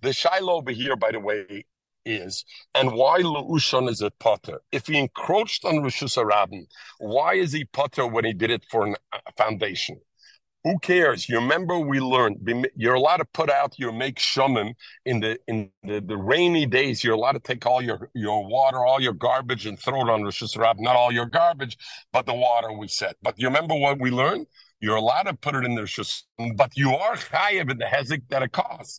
[0.02, 1.64] The Shiloh over here, by the way,
[2.06, 4.60] is and why Lu'ushon is a potter.
[4.72, 6.66] If he encroached on Rosh Hashanah,
[6.98, 10.00] why is he potter when he did it for a uh, foundation?
[10.64, 11.28] Who cares?
[11.28, 15.70] You remember we learned you're allowed to put out your make shumim in the in
[15.84, 17.04] the, the, rainy days.
[17.04, 20.24] You're allowed to take all your your water, all your garbage, and throw it on
[20.24, 20.80] Rosh Hashanah.
[20.80, 21.78] Not all your garbage,
[22.12, 22.72] but the water.
[22.72, 23.14] We said.
[23.22, 24.48] But you remember what we learned?
[24.80, 26.22] You're allowed to put it in the Rosh
[26.56, 28.98] but you are chayiv in the hezek that it costs.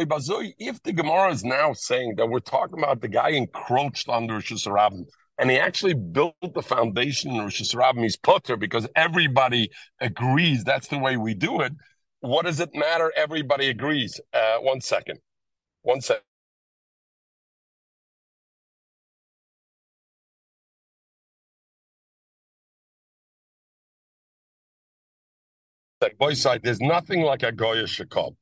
[0.00, 4.52] If the Gemara is now saying that we're talking about the guy encroached on Rosh
[4.52, 5.04] Hashanah
[5.38, 10.98] and he actually built the foundation in Rosh Hashanah, putter because everybody agrees that's the
[10.98, 11.72] way we do it.
[12.20, 13.12] What does it matter?
[13.16, 14.20] Everybody agrees.
[14.32, 15.18] Uh, one second.
[15.82, 16.22] One second.
[26.18, 28.36] Boy side, there's nothing like a Goya Shakab.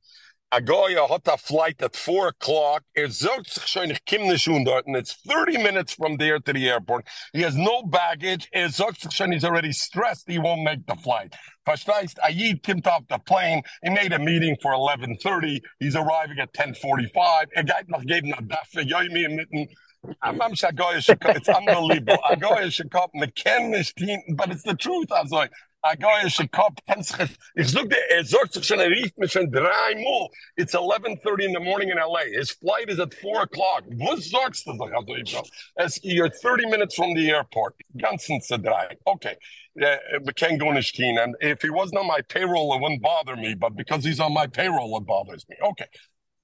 [0.53, 2.83] Agoya hat a flight at four o'clock.
[2.95, 4.87] Er sagt sich schon, ich komme nicht schon dort.
[4.87, 7.09] And it's 30 minutes from there to the airport.
[7.33, 8.49] He has no baggage.
[8.53, 11.35] Er sagt sich schon, he's already stressed he won't make the flight.
[11.67, 12.21] Verstehst?
[12.21, 13.63] Ayid kimt off the plane.
[13.83, 15.61] He made a meeting for 11.30.
[15.81, 17.49] He's arriving at 10.45.
[17.57, 18.85] Er geht noch geben a Daffe.
[18.87, 19.69] Joimi mitten.
[20.21, 22.19] I'm sure it's unbelievable.
[22.29, 23.09] Agoya should come.
[23.15, 25.13] But it's the truth.
[25.13, 27.31] I was like, a goyische Kopf kennt sich.
[27.55, 30.29] Ich such dir, er sorgt sich schon, er rief mich schon drei Mal.
[30.57, 32.25] It's 11.30 in the morning in LA.
[32.33, 33.85] His flight is at 4 o'clock.
[33.89, 35.37] Wo sorgst du dich, also ich
[35.75, 37.75] Es, you're 30 minutes from the airport.
[37.97, 38.97] Ganzen zu drei.
[39.05, 39.37] Okay.
[39.75, 41.19] We can't go nicht hin.
[41.19, 43.55] And if he wasn't on my payroll, it wouldn't bother me.
[43.55, 45.57] But because he's on my payroll, it bothers me.
[45.63, 45.87] Okay.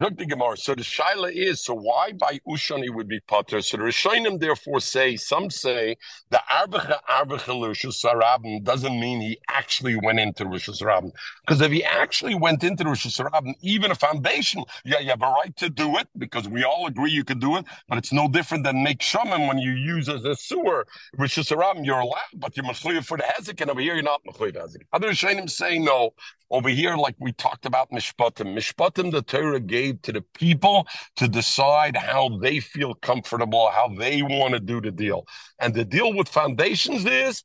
[0.01, 0.57] Look the Gemara.
[0.57, 3.61] So the shaila is, so why by Ushani would be potter?
[3.61, 5.97] So the Rishonim therefore say, some say
[6.31, 11.11] the Arbacha Arbacha Rishus Sarabim doesn't mean he actually went into Rishus Sarabim.
[11.45, 15.27] Because if he actually went into Rishus Sarabim, even a foundation, yeah, you have a
[15.27, 18.29] right to do it because we all agree you can do it, but it's no
[18.29, 20.87] different than make shumim when you use as a sewer.
[21.19, 24.23] Rishus Sarabim, you're allowed, but you're machliya for the hezek, and over here you're not
[24.25, 24.83] machliya for hezek.
[24.93, 26.13] Other Rishonim say no.
[26.51, 31.29] Over here, like we talked about Mishpatim, Mishpatim, the Torah gave to the people to
[31.29, 35.27] decide how they feel comfortable, how they want to do the deal.
[35.59, 37.43] And the deal with foundations is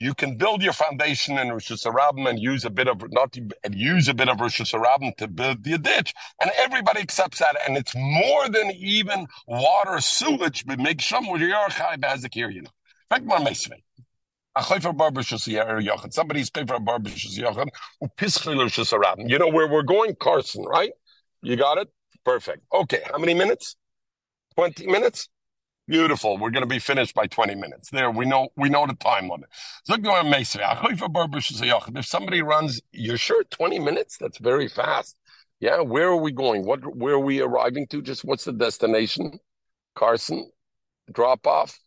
[0.00, 3.74] you can build your foundation in Rosh Hashanah and use a bit of not and
[3.74, 7.76] use a bit of Rosh Hashanah to build the ditch, and everybody accepts that, and
[7.76, 10.66] it's more than even water sewage.
[10.66, 11.96] But make some with your chai
[12.32, 12.70] here, you know.
[13.08, 13.54] Fact, one er
[16.10, 17.32] Somebody's paid for a barbershop
[19.18, 20.92] You know where we're going, Carson, right?
[21.44, 21.88] You got it?
[22.24, 22.62] Perfect.
[22.72, 23.02] Okay.
[23.10, 23.76] How many minutes?
[24.56, 25.28] 20 minutes?
[25.86, 26.38] Beautiful.
[26.38, 27.90] We're going to be finished by 20 minutes.
[27.90, 29.50] There, we know we know the time limit.
[29.86, 34.16] If somebody runs, you're sure 20 minutes?
[34.18, 35.18] That's very fast.
[35.60, 36.64] Yeah, where are we going?
[36.64, 38.00] What where are we arriving to?
[38.00, 39.38] Just what's the destination?
[39.94, 40.50] Carson,
[41.12, 41.78] drop off,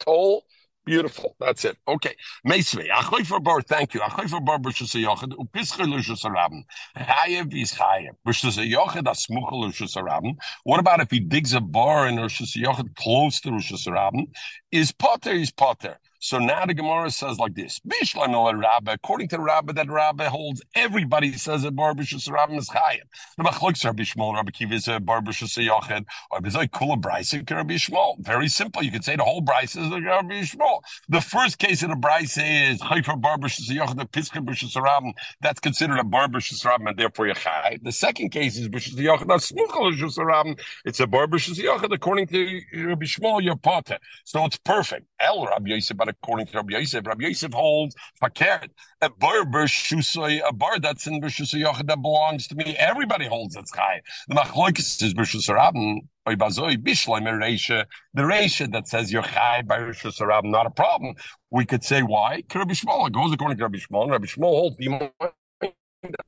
[0.00, 0.42] toll.
[0.84, 1.34] Beautiful.
[1.40, 1.78] That's it.
[1.88, 2.14] Okay.
[2.46, 2.86] Meisve.
[2.90, 3.62] Achoy for bar.
[3.62, 4.00] Thank you.
[4.00, 4.58] Achoy for bar.
[4.58, 5.32] B'shus yochid.
[5.32, 6.64] Arabim.
[6.98, 8.10] Chayev is chayev.
[8.26, 10.34] B'shus yochid asmuchel arabim.
[10.64, 14.26] What about if he digs a bar in l'shus yochid close to l'shus arabim?
[14.70, 15.98] Is potter is potter.
[16.24, 18.92] So now the Gemara says like this: Rabba.
[18.92, 23.02] According to the Rabba, that Rabba holds everybody says a barbishus Rabba is chayim.
[23.36, 27.46] The machlokes Rabbi Shmuel, Rabbi Kiva uh, is a barbishus yochid, or bizay kula brisa
[27.50, 28.20] Rabbi Shmuel.
[28.20, 28.82] Very simple.
[28.82, 30.80] You could say the whole brisa is Rabbi Shmuel.
[31.10, 35.12] The first case of the brisa is chayfer barbishus yochid, the piska bishus Rabba.
[35.42, 37.80] That's considered a barbishus Rabba, and therefore you chay.
[37.82, 40.56] The second case is bishus yochid, that's smuchal Rabba.
[40.86, 41.92] It's a barbishus yochid.
[41.92, 43.98] According to Rabbi Shmuel, you're potter.
[44.24, 45.06] So it's perfect.
[45.20, 48.68] El Rabbi Yosef, but according to Rabbi Yosef, Rabbi Yosef holds fakert
[49.00, 52.76] a bar b'shusay, a bar that's in b'shusay yochid that belongs to me.
[52.78, 54.02] Everybody holds it's chai.
[54.28, 57.84] The machlokes is bishloim reisha.
[58.14, 61.14] The reisha that says you're chai by rabin, not a problem.
[61.50, 62.42] We could say why.
[62.54, 64.10] Rabbi Shmuel goes according to Rabbi Shmuel.
[64.10, 65.74] Rabbi Shmuel holds the mind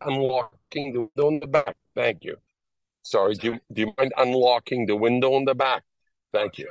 [0.00, 1.76] unlocking the window in the back.
[1.94, 2.36] Thank you.
[3.02, 5.84] Sorry, do you, do you mind unlocking the window in the back?
[6.32, 6.68] Thank you.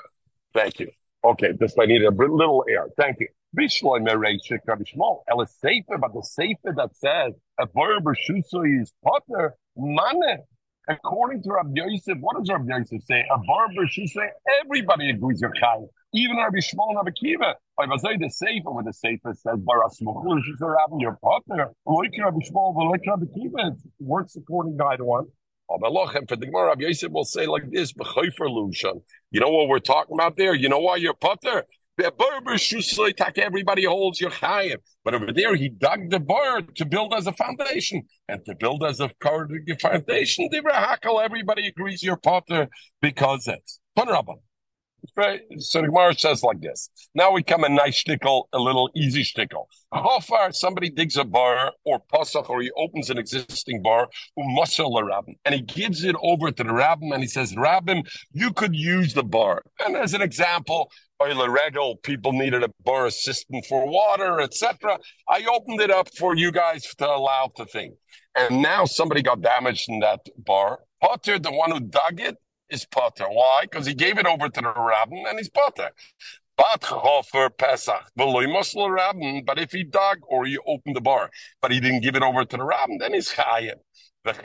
[0.53, 0.91] Thank you.
[1.31, 2.87] Okay, this I need a little air.
[2.97, 3.27] Thank you.
[3.57, 5.21] Bishloy Mereishik Rabbi Shmuel.
[5.27, 10.43] El sefer, but the sefer that says a barber shuso is potter mane.
[10.87, 13.25] According to Rabbi Yosef, what does Rabbi Yosef say?
[13.33, 14.21] A barber shuso.
[14.63, 15.77] Everybody agrees you're chai.
[16.13, 17.55] Even Rabbi Shmuel and Rabbi Kiva.
[17.79, 21.71] I was say the sefer where the sefer says baras muchul shuso rabbi your potter.
[21.87, 25.25] Like Rabbi Shmuel, like Rabbi Kiva, it works according to either one.
[25.67, 27.93] For the Gemara, Rabbi Yosef will say like this.
[27.97, 30.53] You know what we're talking about there?
[30.53, 31.65] You know why you're putter?
[31.97, 34.77] Everybody holds your chayim.
[35.03, 38.03] But over there, he dug the bar to build as a foundation.
[38.27, 39.09] And to build as a
[39.81, 42.67] foundation, everybody agrees you're potter
[43.01, 43.79] because it's.
[45.59, 46.89] So the Gemara says like this.
[47.13, 49.65] Now we come a nice shtickle, a little easy shtickle.
[49.93, 55.55] How far somebody digs a bar or pasach or he opens an existing bar, and
[55.55, 59.23] he gives it over to the rabbin and he says, Rabbin, you could use the
[59.23, 59.63] bar.
[59.79, 60.91] And as an example,
[61.21, 64.99] regal, people needed a bar system for water, etc.
[65.29, 67.95] I opened it up for you guys to allow to think.
[68.35, 70.79] And now somebody got damaged in that bar.
[71.01, 72.37] Potter, the one who dug it,
[72.69, 73.25] is potter.
[73.29, 73.61] Why?
[73.63, 75.91] Because he gave it over to the rabbin and he's potter.
[76.57, 76.81] But
[77.57, 81.29] Pesach, but if he dug or he opened the bar,
[81.61, 83.75] but he didn't give it over to the rabbin, then he's chayim.
[84.25, 84.39] We know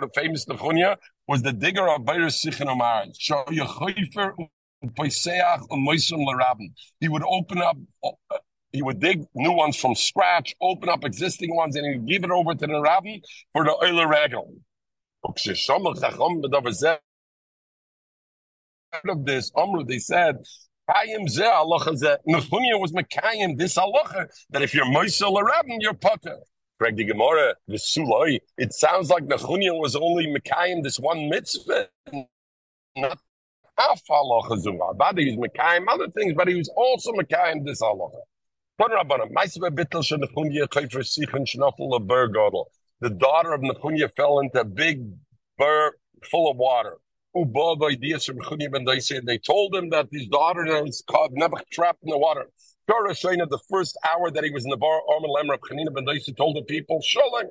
[0.00, 0.96] the famous Nechunya
[1.28, 3.18] was the digger of Beirus Sichin Omaris.
[7.00, 7.76] He would open up
[8.72, 12.30] he would dig new ones from scratch, open up existing ones, and he'd give it
[12.30, 13.16] over to the rabbi
[13.52, 14.54] for the oiler regal.
[15.22, 15.34] Of
[19.24, 20.38] this, Amru, they said.
[20.88, 26.38] Nechunya was mekayim this halacha that if you're moisel a rabbi, you're potter.
[26.80, 31.88] Greg the Gemara, the Suloi, it sounds like Nechunya was only mekayim this one mitzvah,
[32.96, 33.18] not
[33.76, 34.96] half halacha zumah.
[34.96, 38.22] But he was mekayim other things, but he was also mekayim this halacha.
[38.80, 38.86] The
[43.10, 45.02] daughter of Nechunya fell into a big
[45.58, 45.92] burr
[46.30, 46.96] full of water.
[47.34, 47.54] And
[49.28, 51.30] They told him that his daughter was caught,
[51.70, 52.48] trapped in the water.
[52.86, 56.56] The first hour that he was in the bar, Armin of Chanina ben Daisy told
[56.56, 57.50] the people, Shalom,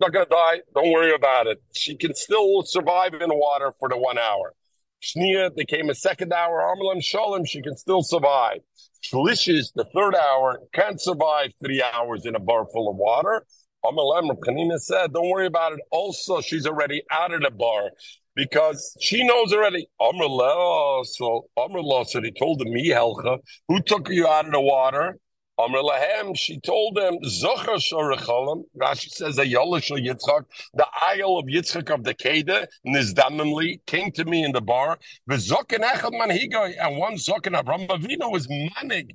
[0.00, 0.60] not going to die.
[0.74, 1.62] Don't worry about it.
[1.74, 4.54] She can still survive in water for the one hour.
[5.02, 8.60] Shnia, they came a second hour, Armalam Shalom, she can still survive.
[9.02, 13.46] Shlishis, the third hour, can't survive three hours in a bar full of water.
[13.84, 15.80] Amalem Kanina said, don't worry about it.
[15.90, 17.90] Also, she's already out of the bar
[18.36, 19.86] because she knows already.
[20.00, 25.18] Amrullah, so Amrullah said he told me, Helcha, who took you out of the water?
[25.60, 31.92] Amr Lahem, she told them, Zocher Shorechalim, Rashi says, Ayolish Yitzchak, the isle of Yitzchak
[31.94, 37.14] of the Keda, Nizdamimli, came to me in the bar, V'zokin Echad Manhigoy, and one
[37.16, 39.10] Zokin Avram Avino was manning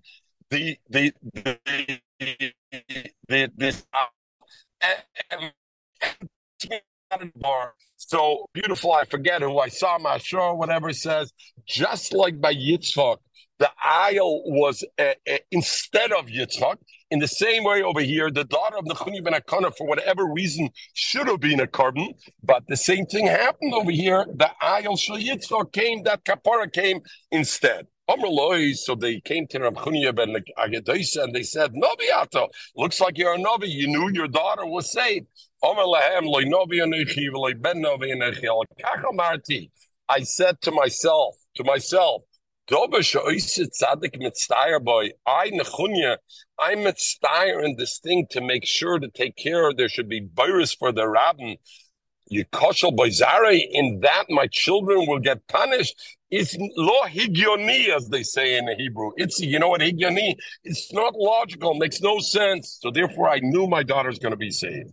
[0.52, 1.58] the, the, the,
[3.28, 3.86] the, this,
[7.38, 7.74] bar.
[7.98, 11.34] So beautiful, I forget who I saw, my show, whatever says,
[11.66, 13.18] just like by Yitzchak,
[13.60, 16.78] the aisle was uh, uh, instead of Yitzchak.
[17.12, 20.70] In the same way over here, the daughter of Nechuni ben Akana, for whatever reason,
[20.94, 24.26] should have been a carbon, but the same thing happened over here.
[24.36, 27.02] The aisle Shal Yitzchak came, that kapara came
[27.32, 27.88] instead.
[28.08, 33.18] So they came to Rav Chunya ben Agadoisa and they said, Novi Ato, looks like
[33.18, 33.68] you're a Novi.
[33.68, 35.26] You knew your daughter was saved.
[40.08, 42.22] I said to myself, to myself,
[42.68, 45.12] Dober shoisit tzaddik mitzdayer boy.
[45.28, 46.18] I nechunya.
[46.58, 49.72] I'm mitzdayer in this thing to make sure to take care.
[49.72, 51.58] There should be virus for the rabbin.
[52.28, 53.52] You koshel boy zare.
[53.54, 56.18] In that, my children will get punished.
[56.32, 59.12] It's lo higyoni, as they say in the Hebrew.
[59.16, 60.34] It's you know what higyoni?
[60.64, 62.80] It's not logical, makes no sense.
[62.82, 64.92] So therefore, I knew my daughter's going to be saved.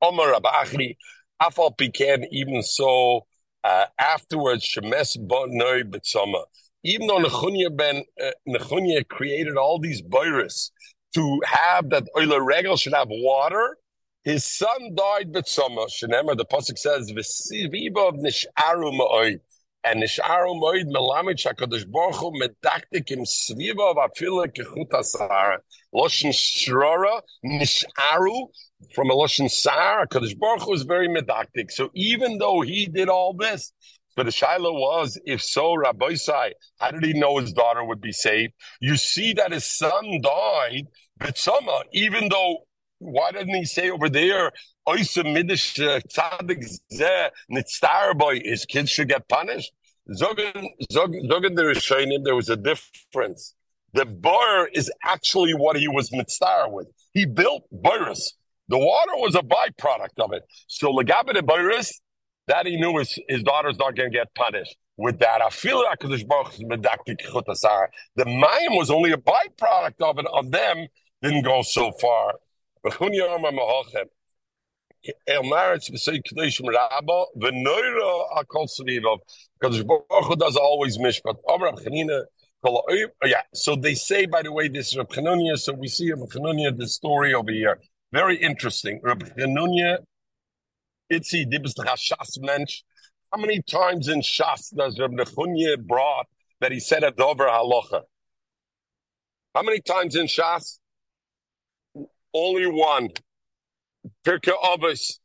[0.00, 0.96] Omar Abachri,
[1.40, 3.24] Afal Pikan, even so,
[3.62, 6.42] uh, afterwards, Shemes Bonoi Betsama.
[6.84, 10.70] Even though Nechunya ben uh, Nechunya created all these virus
[11.14, 13.76] to have that Oila Regal should have water,
[14.24, 15.86] his son died Betsama.
[15.88, 19.40] Shenemar, the pasuk says, "V'siviva of nisharu ma'oid."
[19.84, 25.58] And nisharu ma'oid melamid shakadosh baruch hu medaktik im sviva of afila kechut asara.
[25.94, 28.48] Loshen shrora nisharu
[28.94, 31.70] from a Loshen Sar, Kadosh Baruch Hu was very medactic.
[31.70, 33.72] So even though he did all this,
[34.16, 38.00] but the Shiloh was, if so, Rabbi Sai, how did he know his daughter would
[38.00, 38.52] be saved?
[38.80, 40.88] You see that his son died,
[41.18, 42.66] but somehow, even though,
[42.98, 44.52] why didn't he say over there,
[44.86, 44.92] uh,
[48.14, 49.72] boy, his kids should get punished?
[50.10, 53.54] Zogan, Zogan, the Rishonim, there was a difference.
[53.94, 56.88] The bar is actually what he was mitzvah with.
[57.12, 58.34] He built Boris.
[58.68, 60.44] The water was a byproduct of it.
[60.66, 62.00] So Legabit Boris,
[62.52, 64.76] that he knew his, his daughter's not going to get punished.
[64.98, 66.08] With that, I feel like the
[68.42, 70.26] Mayim was only a byproduct of it.
[70.30, 70.86] Of them,
[71.22, 72.34] didn't go so far.
[72.84, 72.98] Because
[80.38, 81.36] does always mishpat.
[81.48, 82.24] Chanina,
[82.64, 83.40] oh, yeah.
[83.54, 85.56] So they say, by the way, this is Reb Chanunya.
[85.58, 87.80] So we see Reb Chanunya, the story over here.
[88.12, 89.00] Very interesting.
[89.02, 90.04] Reb Chanunya,
[91.12, 92.82] Itzi Dibs Shas Mensch.
[93.32, 96.26] How many times in Shas does Reb Chanunya brought
[96.60, 98.02] that he said a Dover Halacha?
[99.54, 100.78] How many times in Shas?
[102.32, 103.10] Only one.
[104.26, 105.18] Pirkei Avos.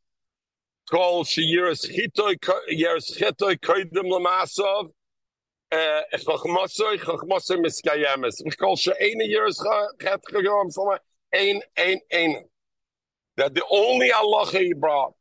[0.90, 2.36] Kol sheyiras chitoy
[2.72, 4.90] yeras chitoy koidim lamasav.
[5.72, 8.42] Eh, chachmasoi chachmasoi miskayemes.
[8.58, 9.62] Kol she'ena yeras
[10.02, 10.98] chet chagom from
[11.34, 12.44] ein ein ein.
[13.36, 15.17] That the only Allah he brought.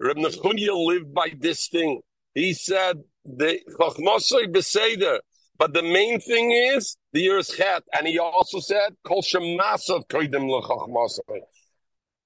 [0.00, 2.00] Reb Nechunya lived by this thing.
[2.34, 5.18] He said the chachmasoi beseder.
[5.56, 10.50] But the main thing is the years chet, and he also said kol shemasav koidim
[10.50, 11.40] lechachmasoi.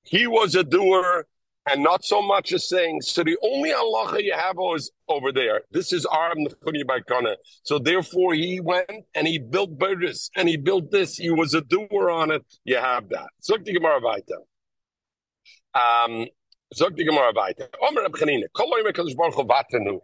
[0.05, 1.27] He was a doer
[1.71, 5.61] and not so much as saying, so the only Allah you have is over there.
[5.71, 7.37] This is Aram by Baikana.
[7.63, 11.17] So therefore he went and he built Burris and he built this.
[11.17, 12.43] He was a doer on it.
[12.65, 13.29] You have that.
[13.43, 14.01] Zog the Gemara.
[15.75, 16.27] Um,
[16.75, 17.67] Zog the Gemara Vaita.
[17.83, 18.45] Omer Abchanina.
[18.55, 20.01] Koloy Mekadosh Baruch Hu Vatanu.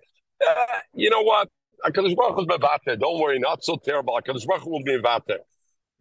[0.46, 0.54] Uh,
[0.94, 1.48] you know what?
[1.84, 2.98] Uh, HaKadosh Baruch Hu's Mevater.
[2.98, 4.16] Don't worry, not so terrible.
[4.16, 5.38] Uh, HaKadosh Baruch Hu will be Mevater.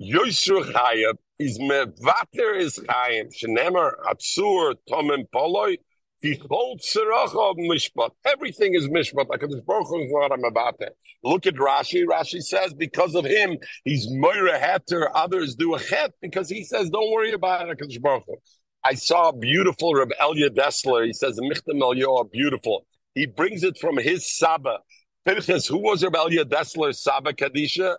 [0.01, 3.33] Yosher Chayab is mevater is Chayim.
[3.35, 5.77] Shenemer Atzur Tomim Poloi.
[6.23, 8.11] Tichol Tzeracha Mishpat.
[8.25, 9.27] Everything is Mishpat.
[9.27, 10.89] Hakadosh Baruch Hu is not a mevater.
[11.25, 12.05] Look at Rashi.
[12.05, 15.09] Rashi says because of him, he's Moira Heter.
[15.13, 18.37] Others do a chet because he says, "Don't worry about it." Hakadosh Baruch Hu.
[18.85, 21.05] I saw a beautiful Reb Elia Dessler.
[21.05, 22.85] He says Michtam Elyoah beautiful.
[23.15, 24.79] He brings it from his Saba.
[25.25, 27.95] Pinchas, who was Reb Elia Dessler's Saba Kadisha?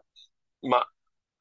[0.62, 0.82] Ma,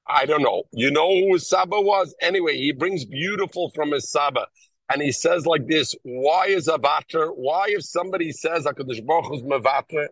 [0.08, 0.64] I don't know.
[0.72, 2.16] You know who his Saba was?
[2.22, 4.48] Anyway, he brings beautiful from his Saba.
[4.90, 7.28] And he says like this, why is a vater?
[7.28, 10.08] Why if somebody says HaKadosh Baruch Hu's mevater?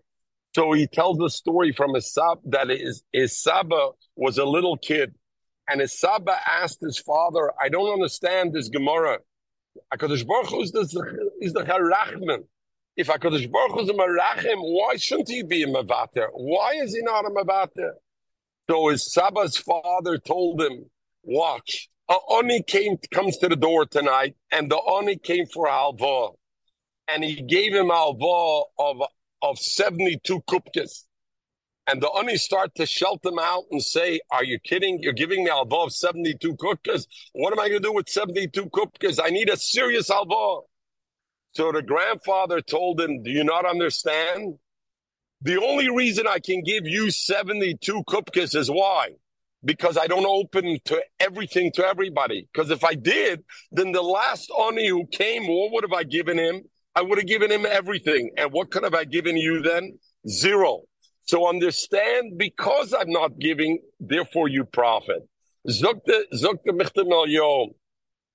[0.53, 4.77] So he tells the story from his Saba that his, his Saba was a little
[4.77, 5.15] kid.
[5.72, 9.19] And his Saba asked his father, I don't understand this Gemara.
[9.93, 12.43] HaKadosh Baruch Hu is the, is the Harachman.
[12.97, 16.28] If HaKadosh Baruch Hu is a Merachim, why shouldn't he be a mevater?
[16.34, 17.93] Why is he not a mevater?
[18.69, 20.89] So his Saba's father told him,
[21.24, 26.36] watch, a Oni came, comes to the door tonight, and the Oni came for Alva.
[27.07, 29.01] And he gave him Alva of,
[29.41, 31.05] of 72 kupkas.
[31.88, 34.99] And the Oni start to shelt them out and say, are you kidding?
[35.01, 37.07] You're giving me Alva of 72 kupkas?
[37.34, 39.19] What am I going to do with 72 kupkas?
[39.21, 40.61] I need a serious Alva.
[41.53, 44.55] So the grandfather told him, do you not understand?
[45.41, 49.09] The only reason I can give you 72 kupkas is why?
[49.65, 52.47] Because I don't open to everything to everybody.
[52.53, 56.38] Because if I did, then the last Oni who came, what would have I given
[56.38, 56.61] him?
[56.95, 58.32] I would have given him everything.
[58.38, 59.97] And what could have I given you then?
[60.27, 60.82] Zero.
[61.24, 65.28] So understand, because I'm not giving, therefore you profit.
[65.67, 66.24] Zukta,
[67.28, 67.69] yom.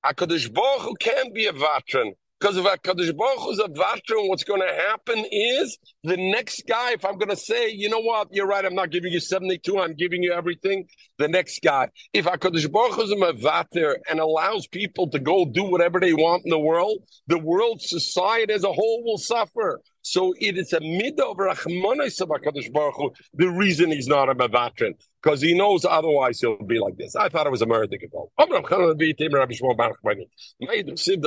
[0.05, 2.15] HaKadosh Baruch Hu can be a veteran.
[2.39, 6.65] Because if HaKadosh Baruch Hu is a veteran, what's going to happen is the next
[6.69, 9.21] guy, if I'm going to say, you know what, you're right, I'm not giving you
[9.21, 10.87] 72, I'm giving you everything,
[11.19, 11.89] the next guy.
[12.13, 16.13] If HaKadosh Baruch Hu is a vater and allows people to go do whatever they
[16.13, 19.81] want in the world, the world society as a whole will suffer.
[20.09, 24.29] So it is a mid of Rachmanis of HaKadosh Baruch Hu, the reason he's not
[24.29, 27.17] a Mevatrin, because he knows otherwise he'll be like this.
[27.17, 28.31] I thought it was a murder ago.
[28.39, 28.47] The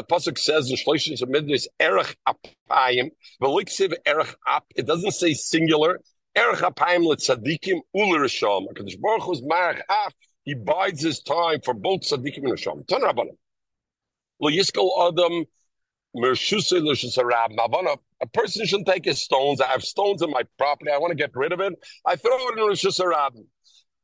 [0.09, 3.09] Pasuk says, the Shloshis of Midrash, Erech Apayim,
[3.43, 5.99] Veliksiv Erech Ap, it doesn't say singular,
[6.38, 8.65] Erech Apayim Letzadikim Ulerisham.
[8.71, 10.13] HaKadosh Baruch Hu's Marach Af,
[10.45, 12.86] he bides his time for both Tzadikim and Risham.
[12.86, 13.36] Rabbanim.
[14.39, 15.43] Lo Yiskel Adam,
[16.16, 16.36] a
[18.34, 19.62] person shouldn't take his stones.
[19.62, 20.91] I have stones in my property.
[20.91, 21.74] I want to get rid of it.
[22.05, 23.43] I throw it in Rosh Hashanah.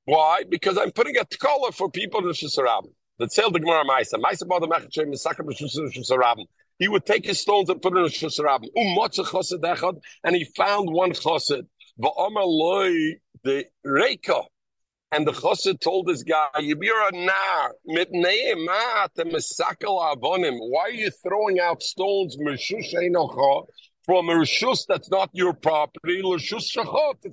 [0.06, 0.44] Why?
[0.48, 2.90] Because I'm putting a collar for people in Rosh Hashanah.
[3.18, 4.16] The tell the Gemara Maisa.
[4.16, 6.46] Maisa about the Mechachem Misakar Rosh Hashanah.
[6.78, 8.68] He would take his stones and put it in Rosh Hashanah.
[8.78, 11.66] Umotza Chosid Echad, and he found one Chosid.
[12.00, 14.44] Va'omer loy the Reika.
[15.16, 17.76] And the chassid told this guy, "You're a nar.
[17.86, 18.06] Why
[20.82, 22.48] are you throwing out stones from
[24.30, 26.38] a rishus that's not your property, to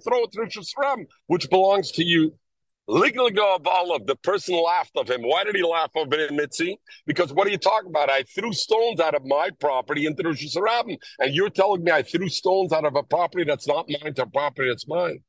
[0.04, 2.38] throw it to Ram, which belongs to you.
[2.86, 5.22] The person laughed of him.
[5.22, 6.78] Why did he laugh of it, Mitzi?
[7.04, 8.10] Because what are you talking about?
[8.10, 12.02] I threw stones out of my property into Rosh Hashanah, and you're telling me I
[12.02, 15.24] threw stones out of a property that's not mine to a property that's mine.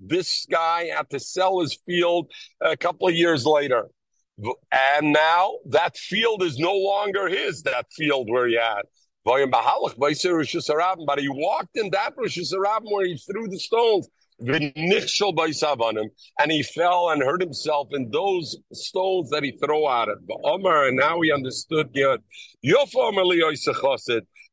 [0.00, 3.88] This guy had to sell his field a couple of years later.
[4.72, 8.82] And now that field is no longer his, that field where he had.
[9.24, 9.38] But
[11.18, 14.08] he walked in that Rosh Hashanah where he threw the stones.
[16.40, 20.18] And he fell and hurt himself in those stones that he threw at it.
[20.26, 20.38] but
[20.88, 22.18] And now he understood yet.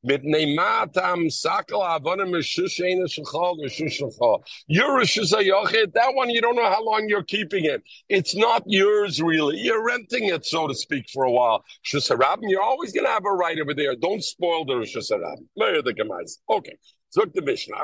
[0.03, 4.43] Mit neimatam sakal avonim meshushein shechal meshushecha.
[4.65, 5.93] You're a shusayochet.
[5.93, 7.83] That one you don't know how long you're keeping it.
[8.09, 9.59] It's not yours really.
[9.59, 11.63] You're renting it, so to speak, for a while.
[11.85, 13.95] Shusarabim, you're always going to have a right over there.
[13.95, 15.83] Don't spoil the shusarabim.
[15.83, 16.37] the gemais.
[16.49, 16.77] Okay.
[17.13, 17.75] Zog the Mishnah.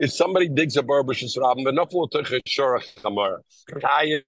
[0.00, 3.38] If somebody digs a barber shusarabim, the naflo teche shorach chamar.
[3.70, 4.22] Kayim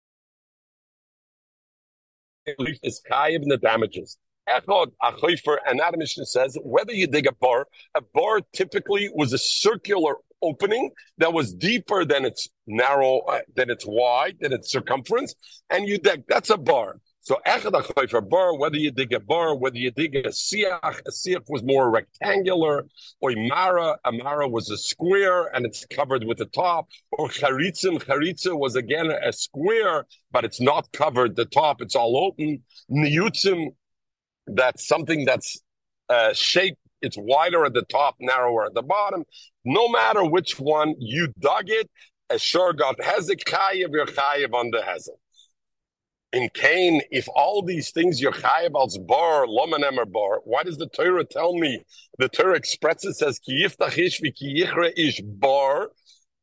[2.82, 4.16] is kayim the damages.
[4.48, 9.32] Echod Achoifer, and that Mishnah says whether you dig a bar, a bar typically was
[9.32, 14.70] a circular opening that was deeper than its narrow, uh, than its wide, than its
[14.70, 15.34] circumference,
[15.70, 16.24] and you dig.
[16.28, 17.00] That's a bar.
[17.26, 21.10] So Echad Achoifer bar, whether you dig a bar, whether you dig a siach, a
[21.10, 22.84] siach was more rectangular,
[23.22, 27.98] or mara, a mara was a square and it's covered with the top, or charitzim,
[28.04, 32.62] charitza was again a square, but it's not covered, the top, it's all open.
[32.90, 33.68] Niyutzim,
[34.46, 35.60] that's something that's
[36.08, 39.24] uh, shaped, it's wider at the top, narrower at the bottom.
[39.64, 41.90] No matter which one you dug it,
[42.30, 45.18] a sure God has a chayiv, you're chayiv on the hezek.
[46.32, 50.88] In Cain, if all these things you're chayiv als bar, lomanem bar, why does the
[50.88, 51.84] Torah tell me?
[52.18, 55.90] The Torah expresses says ki yiftach yichre ish bar,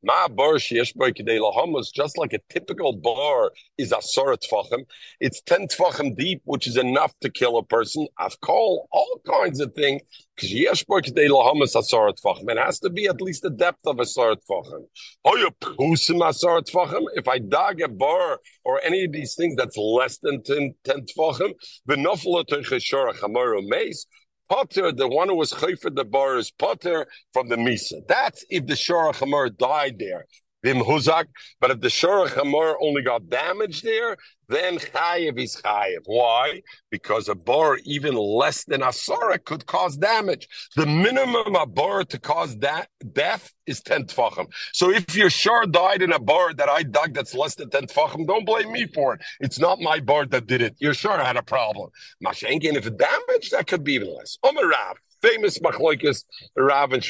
[0.04, 4.86] Ma bar sheyesh bo kidei lahamos, just like a typical bar is asor tfachim.
[5.20, 8.08] It's ten tfachim deep, which is enough to kill a person.
[8.18, 10.02] I've called all kinds of things.
[10.36, 12.50] Because yesh bo kidei lahamos asor tfachim.
[12.50, 14.86] It has to be at least the depth of asor tfachim.
[15.24, 17.06] Hoya prusim asor tfachim.
[17.14, 21.06] If I dug a bar or any of these things that's less than ten, 10
[21.16, 21.54] tfachim,
[21.88, 24.08] v'nofel otecheshor chamor meis.
[24.52, 28.06] Potter, the one who was chayfer the bar is Potter from the Misa.
[28.06, 30.26] That's if the Shora Chamor died there.
[30.64, 31.26] Vim Huzak,
[31.60, 36.02] but if the Shora Chamor only got damaged there, then Chayev is Chayev.
[36.06, 36.62] Why?
[36.90, 40.48] Because a bar even less than a Sora could cause damage.
[40.76, 44.48] The minimum a bar to cause that death is 10 tfachim.
[44.74, 47.88] So if your shar died in a bar that I dug that's less than 10
[47.88, 49.22] tfachim, don't blame me for it.
[49.40, 50.76] It's not my bar that did it.
[50.80, 51.90] Your shar had a problem.
[52.24, 54.38] Mashenkin, if it damaged, that could be even less.
[54.44, 56.24] Omer Rav famous machloikis
[56.56, 57.04] Rav and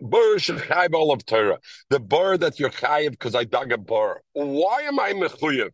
[0.00, 1.58] Bur Shechayv of Torah.
[1.90, 4.22] The bar that you're chayiv because I dug a bar.
[4.32, 5.70] Why am I mechuyev?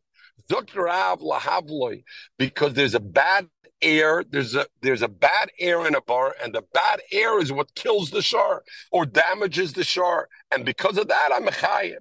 [0.51, 2.03] Zukrav lahavloi,
[2.39, 3.49] because there's a bad
[3.81, 4.25] air.
[4.29, 7.75] There's a there's a bad air in a bar, and the bad air is what
[7.75, 11.99] kills the shar or damages the shar, and because of that, I'm a chayim.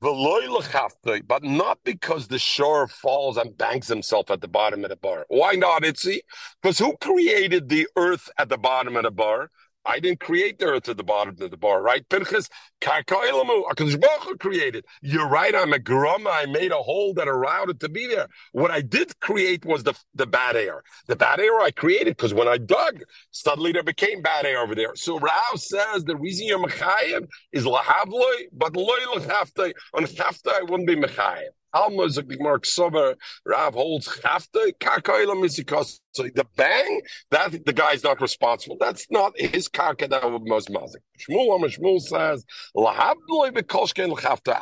[0.00, 5.24] But not because the shore falls and bangs himself at the bottom of the bar.
[5.28, 6.20] Why not, Itzi?
[6.62, 9.50] Because who created the earth at the bottom of the bar?
[9.88, 12.06] I didn't create the earth at the bottom of the bar, right?
[12.10, 12.50] Pinchas,
[12.82, 14.84] Karka created.
[15.00, 16.30] You're right, I'm a grumma.
[16.30, 18.28] I made a hole that allowed it to be there.
[18.52, 20.82] What I did create was the, the bad air.
[21.06, 24.74] The bad air I created because when I dug, suddenly there became bad air over
[24.74, 24.94] there.
[24.94, 29.72] So Rav says the reason you're mechayim is lahavloy, but loy lachafte.
[29.94, 31.48] On chafte, I wouldn't be mechayim.
[31.74, 33.14] Alma is a Gemara Ksover,
[33.44, 37.00] Rav holds Chafte, Karkoila Misikos So the bang,
[37.30, 38.76] that the guy's not responsible.
[38.80, 40.96] That's not his karka that was mazik.
[41.20, 42.44] Shmuel Amar Shmuel says.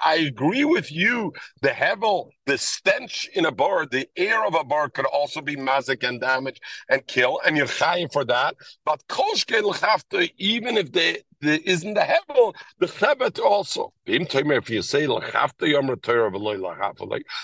[0.05, 1.33] I agree with you.
[1.63, 5.57] The hevel, the stench in a bar, the air of a bar could also be
[5.57, 8.55] mazik and damage and kill, and you're chayiv for that.
[8.85, 13.93] But l'chafta, even if they the, isn't the hevel, the chebet also.
[14.07, 15.07] If you say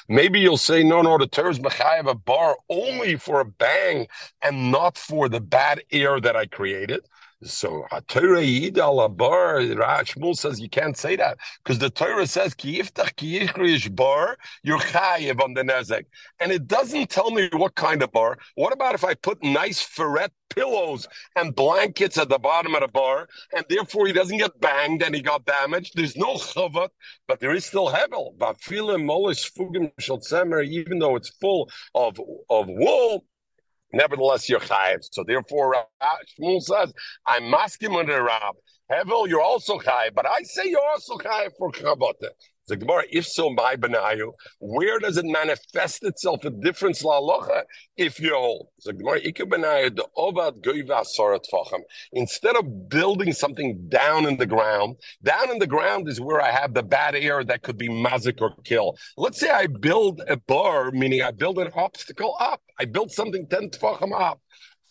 [0.09, 4.02] maybe you'll say no, no, the Torah is mechayev a bar only for a bang
[4.43, 7.07] and not for the bad air that I created.
[7.45, 7.85] So
[10.07, 12.55] Shmuel says you can't say that because the Torah says
[13.91, 16.05] bar you're chayiv on the nezek,
[16.39, 18.39] and it doesn't tell me what kind of bar.
[18.55, 22.89] What about if I put nice ferret pillows and blankets at the bottom of the
[22.89, 25.95] bar, and therefore he doesn't get banged and he got damaged?
[25.97, 26.91] There's no chavat,
[27.27, 28.35] but there is still hevel.
[30.63, 33.25] Even though it's full of of wool,
[33.93, 34.99] Nevertheless, you're chayiv.
[35.11, 35.77] So therefore,
[36.39, 36.93] Shmuel says,
[37.27, 38.55] I'm masking under Rab.
[38.91, 42.31] Hevel, you're also chayiv, but I say you're also chayiv for chavota.
[42.69, 47.63] The Gemara, if so, my benayu, where does it manifest itself a difference la alocha
[47.97, 48.69] if you hold?
[48.85, 51.81] The Gemara, benayu the ovad goiva tvacham.
[52.13, 56.53] Instead of building something down in the ground, down in the ground is where I
[56.53, 58.97] have the bad air that could be mazik or kill.
[59.17, 62.63] Let's say I build a bar, meaning I build an obstacle up.
[62.79, 64.41] I build something ten tvacham up.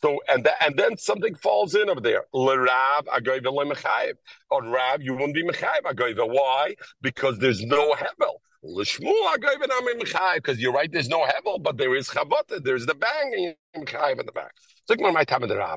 [0.04, 2.26] So and and then something falls in over there.
[2.34, 4.14] L'Rav lemechayev.
[4.52, 6.28] On Rav, you wouldn't be mechayev agoyva.
[6.28, 6.76] Why?
[7.02, 8.42] Because there's no hevel.
[8.64, 10.36] Mechayev.
[10.36, 12.64] Because you're right, there's no hevel, but there is chavota.
[12.64, 14.56] There's the bang and mechayev in the back.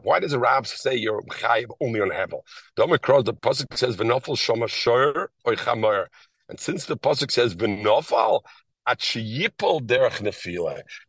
[0.04, 2.40] Why does the Rav say you're mechayev only on hevel?
[2.76, 6.06] The Omicron, the pasuk says v'nofel shoma shor or chamer.
[6.48, 8.40] And since the pasuk says v'nofal,
[8.86, 9.48] you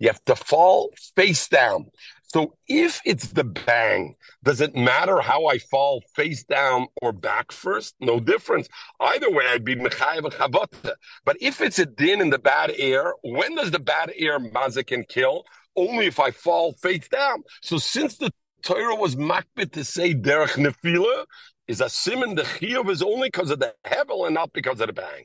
[0.07, 1.91] have to fall face down.
[2.35, 7.53] So if it's the bang, does it matter how I fall face down or back
[7.53, 7.95] first?
[8.01, 8.67] No difference.
[8.99, 10.95] Either way, I'd be mechayev chavota.
[11.23, 14.93] But if it's a din in the bad air, when does the bad air mazik
[14.93, 15.45] and kill?
[15.77, 17.45] Only if I fall face down.
[17.61, 18.29] So since the
[18.65, 21.23] Torah was makbit to say derech nefila,
[21.69, 24.87] is a simon the chiyuv is only because of the hevel and not because of
[24.87, 25.23] the bang.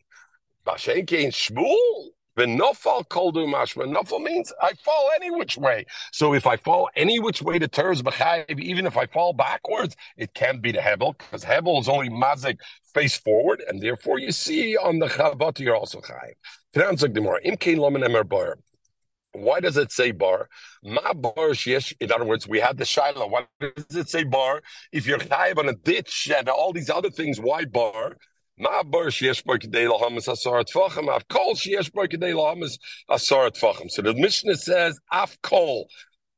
[0.64, 3.92] Bashenke in Shmuel, the nofal koldu mashma.
[3.92, 5.86] Nofal means I fall any which way.
[6.12, 9.96] So if I fall any which way to Teres b'chayiv, even if I fall backwards,
[10.16, 12.58] it can't be the hebel because hebel is only mazik
[12.94, 16.34] face forward, and therefore you see on the chavot you're also chayiv.
[19.32, 20.48] Why does it say bar?
[20.82, 21.92] Ma bar sheyesh.
[22.00, 23.28] In other words, we had the shiloh.
[23.28, 24.60] Why does it say bar?
[24.92, 28.16] If you're chayiv on a ditch and all these other things, why bar?
[28.60, 31.08] Ma bar sheyesh bar kedei lahamas asar tfachim.
[31.08, 33.90] Af kol sheyesh bar kedei lahamas asar tfachim.
[33.90, 35.88] So the Mishnah says af kol.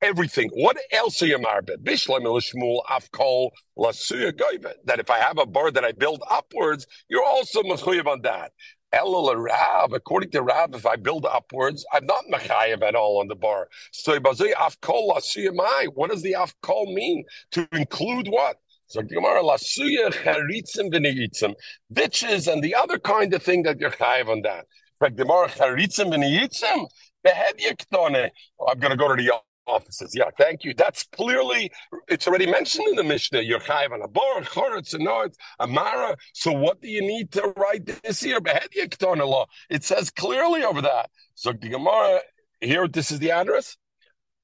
[0.00, 0.48] Everything.
[0.54, 1.82] What else are you marbet?
[1.82, 4.74] Bishlam Shmuel af kol lasuya goyvet.
[4.84, 8.52] That if I have a bar that I build upwards, you're also mechuyev on that.
[8.94, 13.26] Elul Rav, according to Rav, if I build upwards, I'm not mechayev at all on
[13.26, 13.68] the bar.
[13.90, 15.88] So af kol lasuyamai.
[15.94, 17.24] What does the af kol mean?
[17.52, 18.58] To include what?
[18.92, 21.54] So Gemara lasuya charitzim v'neyitzim,
[21.90, 24.66] bitches and the other kind of thing that you're chayiv on that.
[25.00, 26.88] But Gemara charitzim v'neyitzim,
[27.24, 27.54] behead.
[27.94, 29.32] Oh, I'm going to go to the
[29.66, 30.12] offices.
[30.14, 30.74] Yeah, thank you.
[30.74, 31.72] That's clearly,
[32.06, 33.40] it's already mentioned in the Mishnah.
[33.40, 35.26] You're chayiv on a bar, choretz, and no,
[35.58, 36.14] amara.
[36.34, 38.42] So what do you need to write this here?
[38.42, 39.46] Behead yiktone law.
[39.70, 41.08] It says clearly over that.
[41.34, 42.20] So the Gemara,
[42.60, 43.78] here, this is the address.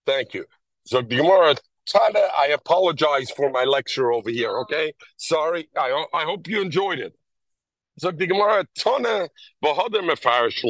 [0.06, 0.46] Thank you.
[0.86, 1.56] So the Gemara
[1.88, 4.92] Tana, I apologize for my lecture over here, okay?
[5.16, 5.68] Sorry.
[5.76, 7.14] I, I hope you enjoyed it.
[7.98, 9.28] So the Gemara, Tana,
[9.64, 10.62] Mefarish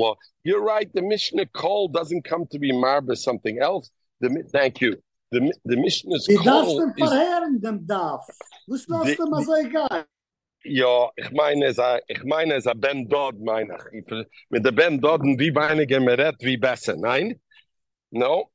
[0.45, 0.89] You're right.
[0.95, 3.91] The Mishnah call doesn't come to be marba something else.
[4.21, 4.97] The, thank you.
[5.31, 7.61] The, the Mishnah's call is...
[7.61, 8.25] dem Daf.
[8.67, 10.07] Was lässt du so egal?
[10.65, 14.05] Ja, ich meine es, ich meine es, Ben Dodd, meine ich.
[14.51, 17.41] Mit der Ben Dodd, wie weniger mehr wie besser, nein?
[18.11, 18.51] No?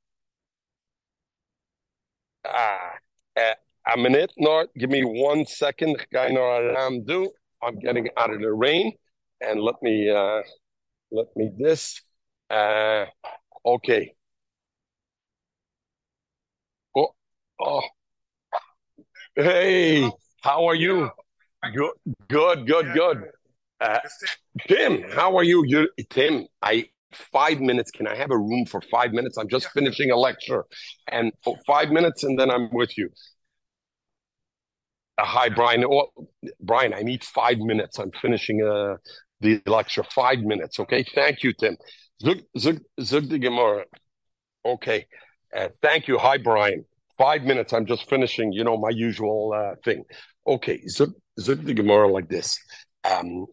[2.45, 2.93] Ah,
[3.37, 3.53] uh,
[3.93, 4.69] a minute, Nort.
[4.77, 5.97] Give me one second.
[6.77, 7.29] I'm do.
[7.61, 8.93] I'm getting out of the rain,
[9.41, 10.41] and let me uh,
[11.11, 12.01] let me this.
[12.49, 13.05] Uh,
[13.65, 14.15] okay.
[16.95, 17.13] Oh,
[17.59, 17.81] oh.
[19.35, 21.09] Hey, how are you?
[21.73, 21.91] Good,
[22.27, 23.23] good, good, good.
[23.79, 23.99] Uh,
[24.67, 25.63] Tim, how are you?
[25.65, 26.45] You, Tim.
[26.61, 27.91] I five minutes.
[27.91, 29.37] Can I have a room for five minutes?
[29.37, 30.65] I'm just finishing a lecture,
[31.11, 33.09] and for five minutes, and then I'm with you.
[35.17, 35.85] Uh, hi, Brian.
[35.85, 36.07] Oh,
[36.59, 37.99] Brian, I need five minutes.
[37.99, 38.97] I'm finishing uh,
[39.41, 40.03] the lecture.
[40.03, 41.03] Five minutes, okay?
[41.03, 41.77] Thank you, Tim.
[42.21, 43.85] Zug, zug, zug the Gemara.
[44.65, 45.05] Okay.
[45.55, 46.17] Uh, thank you.
[46.17, 46.85] Hi, Brian.
[47.17, 47.73] five minutes.
[47.73, 50.03] I'm just finishing, you know, my usual uh, thing.
[50.47, 51.07] Okay, so
[51.39, 52.57] zip the Gemara like this.
[53.03, 53.45] Um,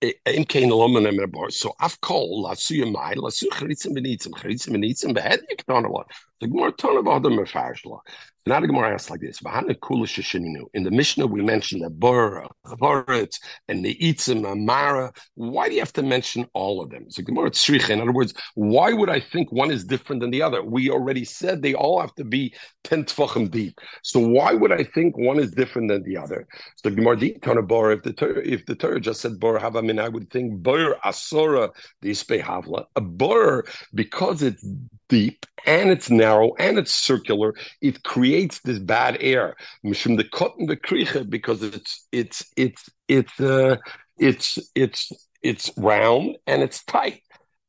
[0.00, 4.32] in kein lommen em bar so af kol la su mai la su chritzen benitzen
[4.32, 6.06] chritzen benitzen behed ik ton what
[6.40, 8.00] the more ton of other mafashla
[8.46, 13.36] now the Gemara asks like this: In the Mishnah, we mentioned the Bur, Charetz,
[13.68, 15.12] and the Itzim, Amara.
[15.34, 17.10] Why do you have to mention all of them?
[17.10, 17.90] So Gemara Tzricha.
[17.90, 20.62] In other words, why would I think one is different than the other?
[20.64, 23.78] We already said they all have to be ten tefachim deep.
[24.02, 26.46] So why would I think one is different than the other?
[26.76, 27.92] So Gemara Tana Bur.
[27.92, 31.70] If the Torah, if the Torah just said Bur Havamin, I would think Bur Asora
[32.00, 32.86] the Havla.
[32.96, 33.64] A Bur
[33.94, 34.64] because it's
[35.10, 37.52] deep and it's narrow and it's circular,
[37.82, 39.56] it creates this bad air.
[39.84, 43.76] Mishum the cotton the kricha because it's it's it's it's uh,
[44.18, 47.22] it's it's it's round and it's tight.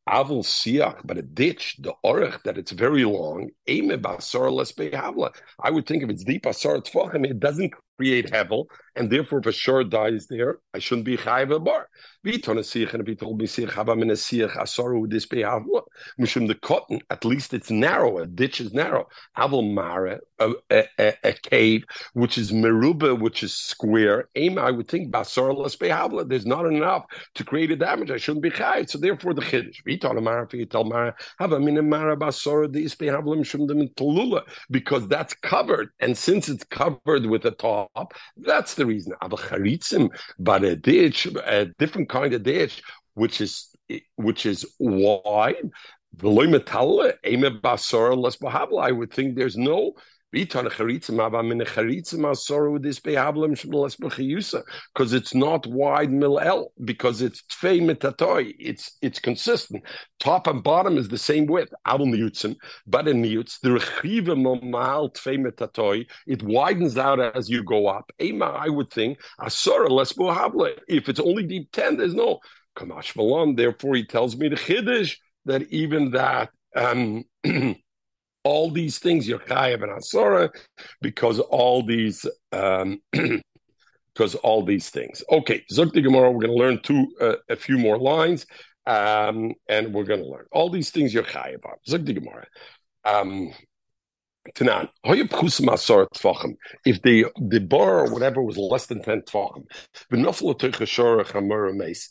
[0.08, 3.50] Avil siach, but a ditch, the orach that it's very long.
[3.68, 4.74] Eme basar les
[5.64, 9.46] I would think if it's deep asar tfachim, it doesn't create hevel, and therefore if
[9.46, 11.88] a shore dies there, I shouldn't be chayv a bar.
[16.20, 18.20] Mishum the cotton, at least it's narrow.
[18.20, 19.08] A ditch is narrow.
[19.38, 21.84] Avil mara, a, cave
[22.14, 24.30] which is meruba, which is square.
[24.36, 26.28] Aim, I would think basar les behavla.
[26.28, 28.12] There's not enough to create a damage.
[28.12, 28.90] I shouldn't be chayv.
[28.90, 29.84] So therefore the chiddush.
[29.88, 35.90] Vitonamara, if you tell mara, min mara basar this behavla mishum the because that's covered,
[36.00, 38.14] and since it's covered with a top up.
[38.38, 39.14] That's the reason.
[40.40, 42.82] But a ditch, a different kind of ditch,
[43.14, 43.76] which is
[44.16, 45.70] which is wide.
[48.80, 49.94] I would think there's no
[50.32, 50.66] because
[55.14, 58.54] it's not wide milel, because it's tfei metatoi.
[58.58, 59.84] It's it's consistent.
[60.20, 61.74] Top and bottom is the same width.
[61.86, 62.02] But
[63.08, 68.12] in miutz, the rechiva normal tfei metatoi, it widens out as you go up.
[68.22, 70.14] Ema, I would think, asora les
[70.88, 72.40] If it's only deep 10, there's no
[72.78, 73.58] kamash.
[73.58, 77.24] Therefore, he tells me the chiddush that even that um
[78.44, 80.50] all these things you're chayav and asora
[81.02, 83.02] because all these um,
[84.14, 85.24] because all these things.
[85.32, 88.46] Okay, Zukti Gemara, we're going to learn two uh, a few more lines,
[88.86, 91.80] um, and we're going to learn all these things you're chayav about.
[91.88, 92.46] Zukti Gemara.
[93.06, 93.54] Um,
[94.56, 99.66] Tanan, if the the bar or whatever was less than ten tvachim,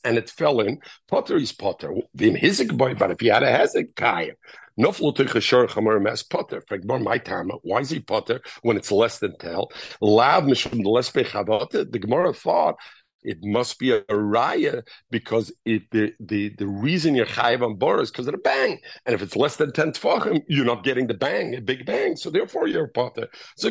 [0.05, 0.79] and it fell in,
[1.09, 1.93] potter is potter.
[2.15, 4.35] But if you had a hezek kayim,
[4.79, 6.63] noflu tuchashor chamer mes potter.
[6.67, 9.63] For my time, why is he potter when it's less than ten?
[10.01, 12.77] Lav mishum the less The Gemara thought
[13.23, 18.01] it must be a, raya because it, the, the, the reason you're chayiv on bar
[18.01, 18.79] is because of the bang.
[19.07, 22.17] And if it's less than 10 tefachim, you're not getting the bang, a big bang.
[22.17, 23.29] So therefore you're a potter.
[23.57, 23.71] So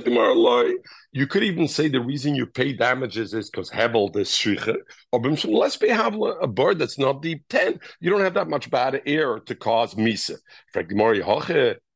[1.12, 4.76] you could even say the reason you pay damages is because Hebel the shricha,
[5.12, 7.80] or let's pay a bird that's not deep 10.
[8.00, 10.38] You don't have that much bad air to cause misa.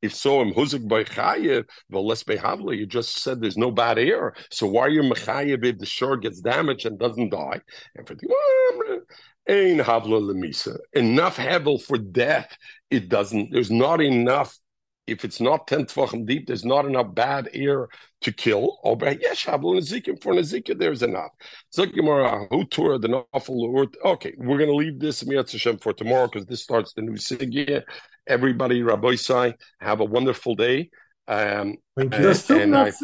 [0.03, 2.77] If so, im huzuk by chayev, well, let's be havla.
[2.77, 6.17] You just said there's no bad air, so why are you mechayev if the shore
[6.17, 7.61] gets damaged and doesn't die?
[7.95, 8.27] And for the
[9.47, 12.57] ain havla lemisa, enough hevel for death.
[12.91, 13.51] It doesn't.
[13.51, 14.57] There's not enough
[15.05, 17.89] if it's not 10 tefachim deep, there's not enough bad air
[18.21, 18.79] to kill.
[18.83, 21.31] Oh, yes, Habel Nezikim for Nezikim, there's enough.
[21.77, 26.45] Ah, who tour the awful Okay, we're going to leave this Hashem for tomorrow because
[26.45, 27.83] this starts the new Sigya.
[28.27, 30.89] Everybody, Rabbi Sai, have a wonderful day.
[31.27, 32.29] Um, Thank you.
[32.29, 33.01] And, and I, Thank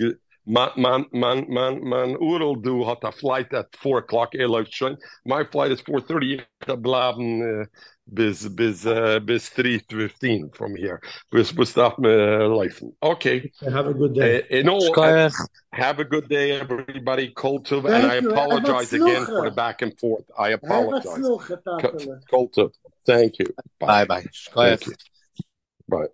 [0.00, 0.16] you,
[0.46, 3.74] Ich fuhr schon an Man, man, man, man, man Urel do had a flight at
[3.76, 4.34] four o'clock.
[4.34, 4.98] Läuft.
[5.24, 6.42] My flight is 4.30.
[6.60, 7.66] Ich bleiben uh,
[8.06, 11.00] bis, bis, uh, bis 3.15 from here.
[11.30, 12.94] Bis, bis darf me laufen.
[13.02, 13.52] Okay.
[13.62, 14.42] Have a good day.
[14.50, 15.30] Uh, no, uh,
[15.72, 17.32] have a good day, everybody.
[17.32, 17.86] Cold tube.
[17.86, 20.24] And I apologize again for the back and forth.
[20.38, 21.22] I apologize.
[22.30, 22.72] Cold tube.
[23.06, 23.46] Thank you.
[23.80, 24.26] Bye-bye.
[24.54, 24.94] Thank you.
[25.88, 26.08] Bye.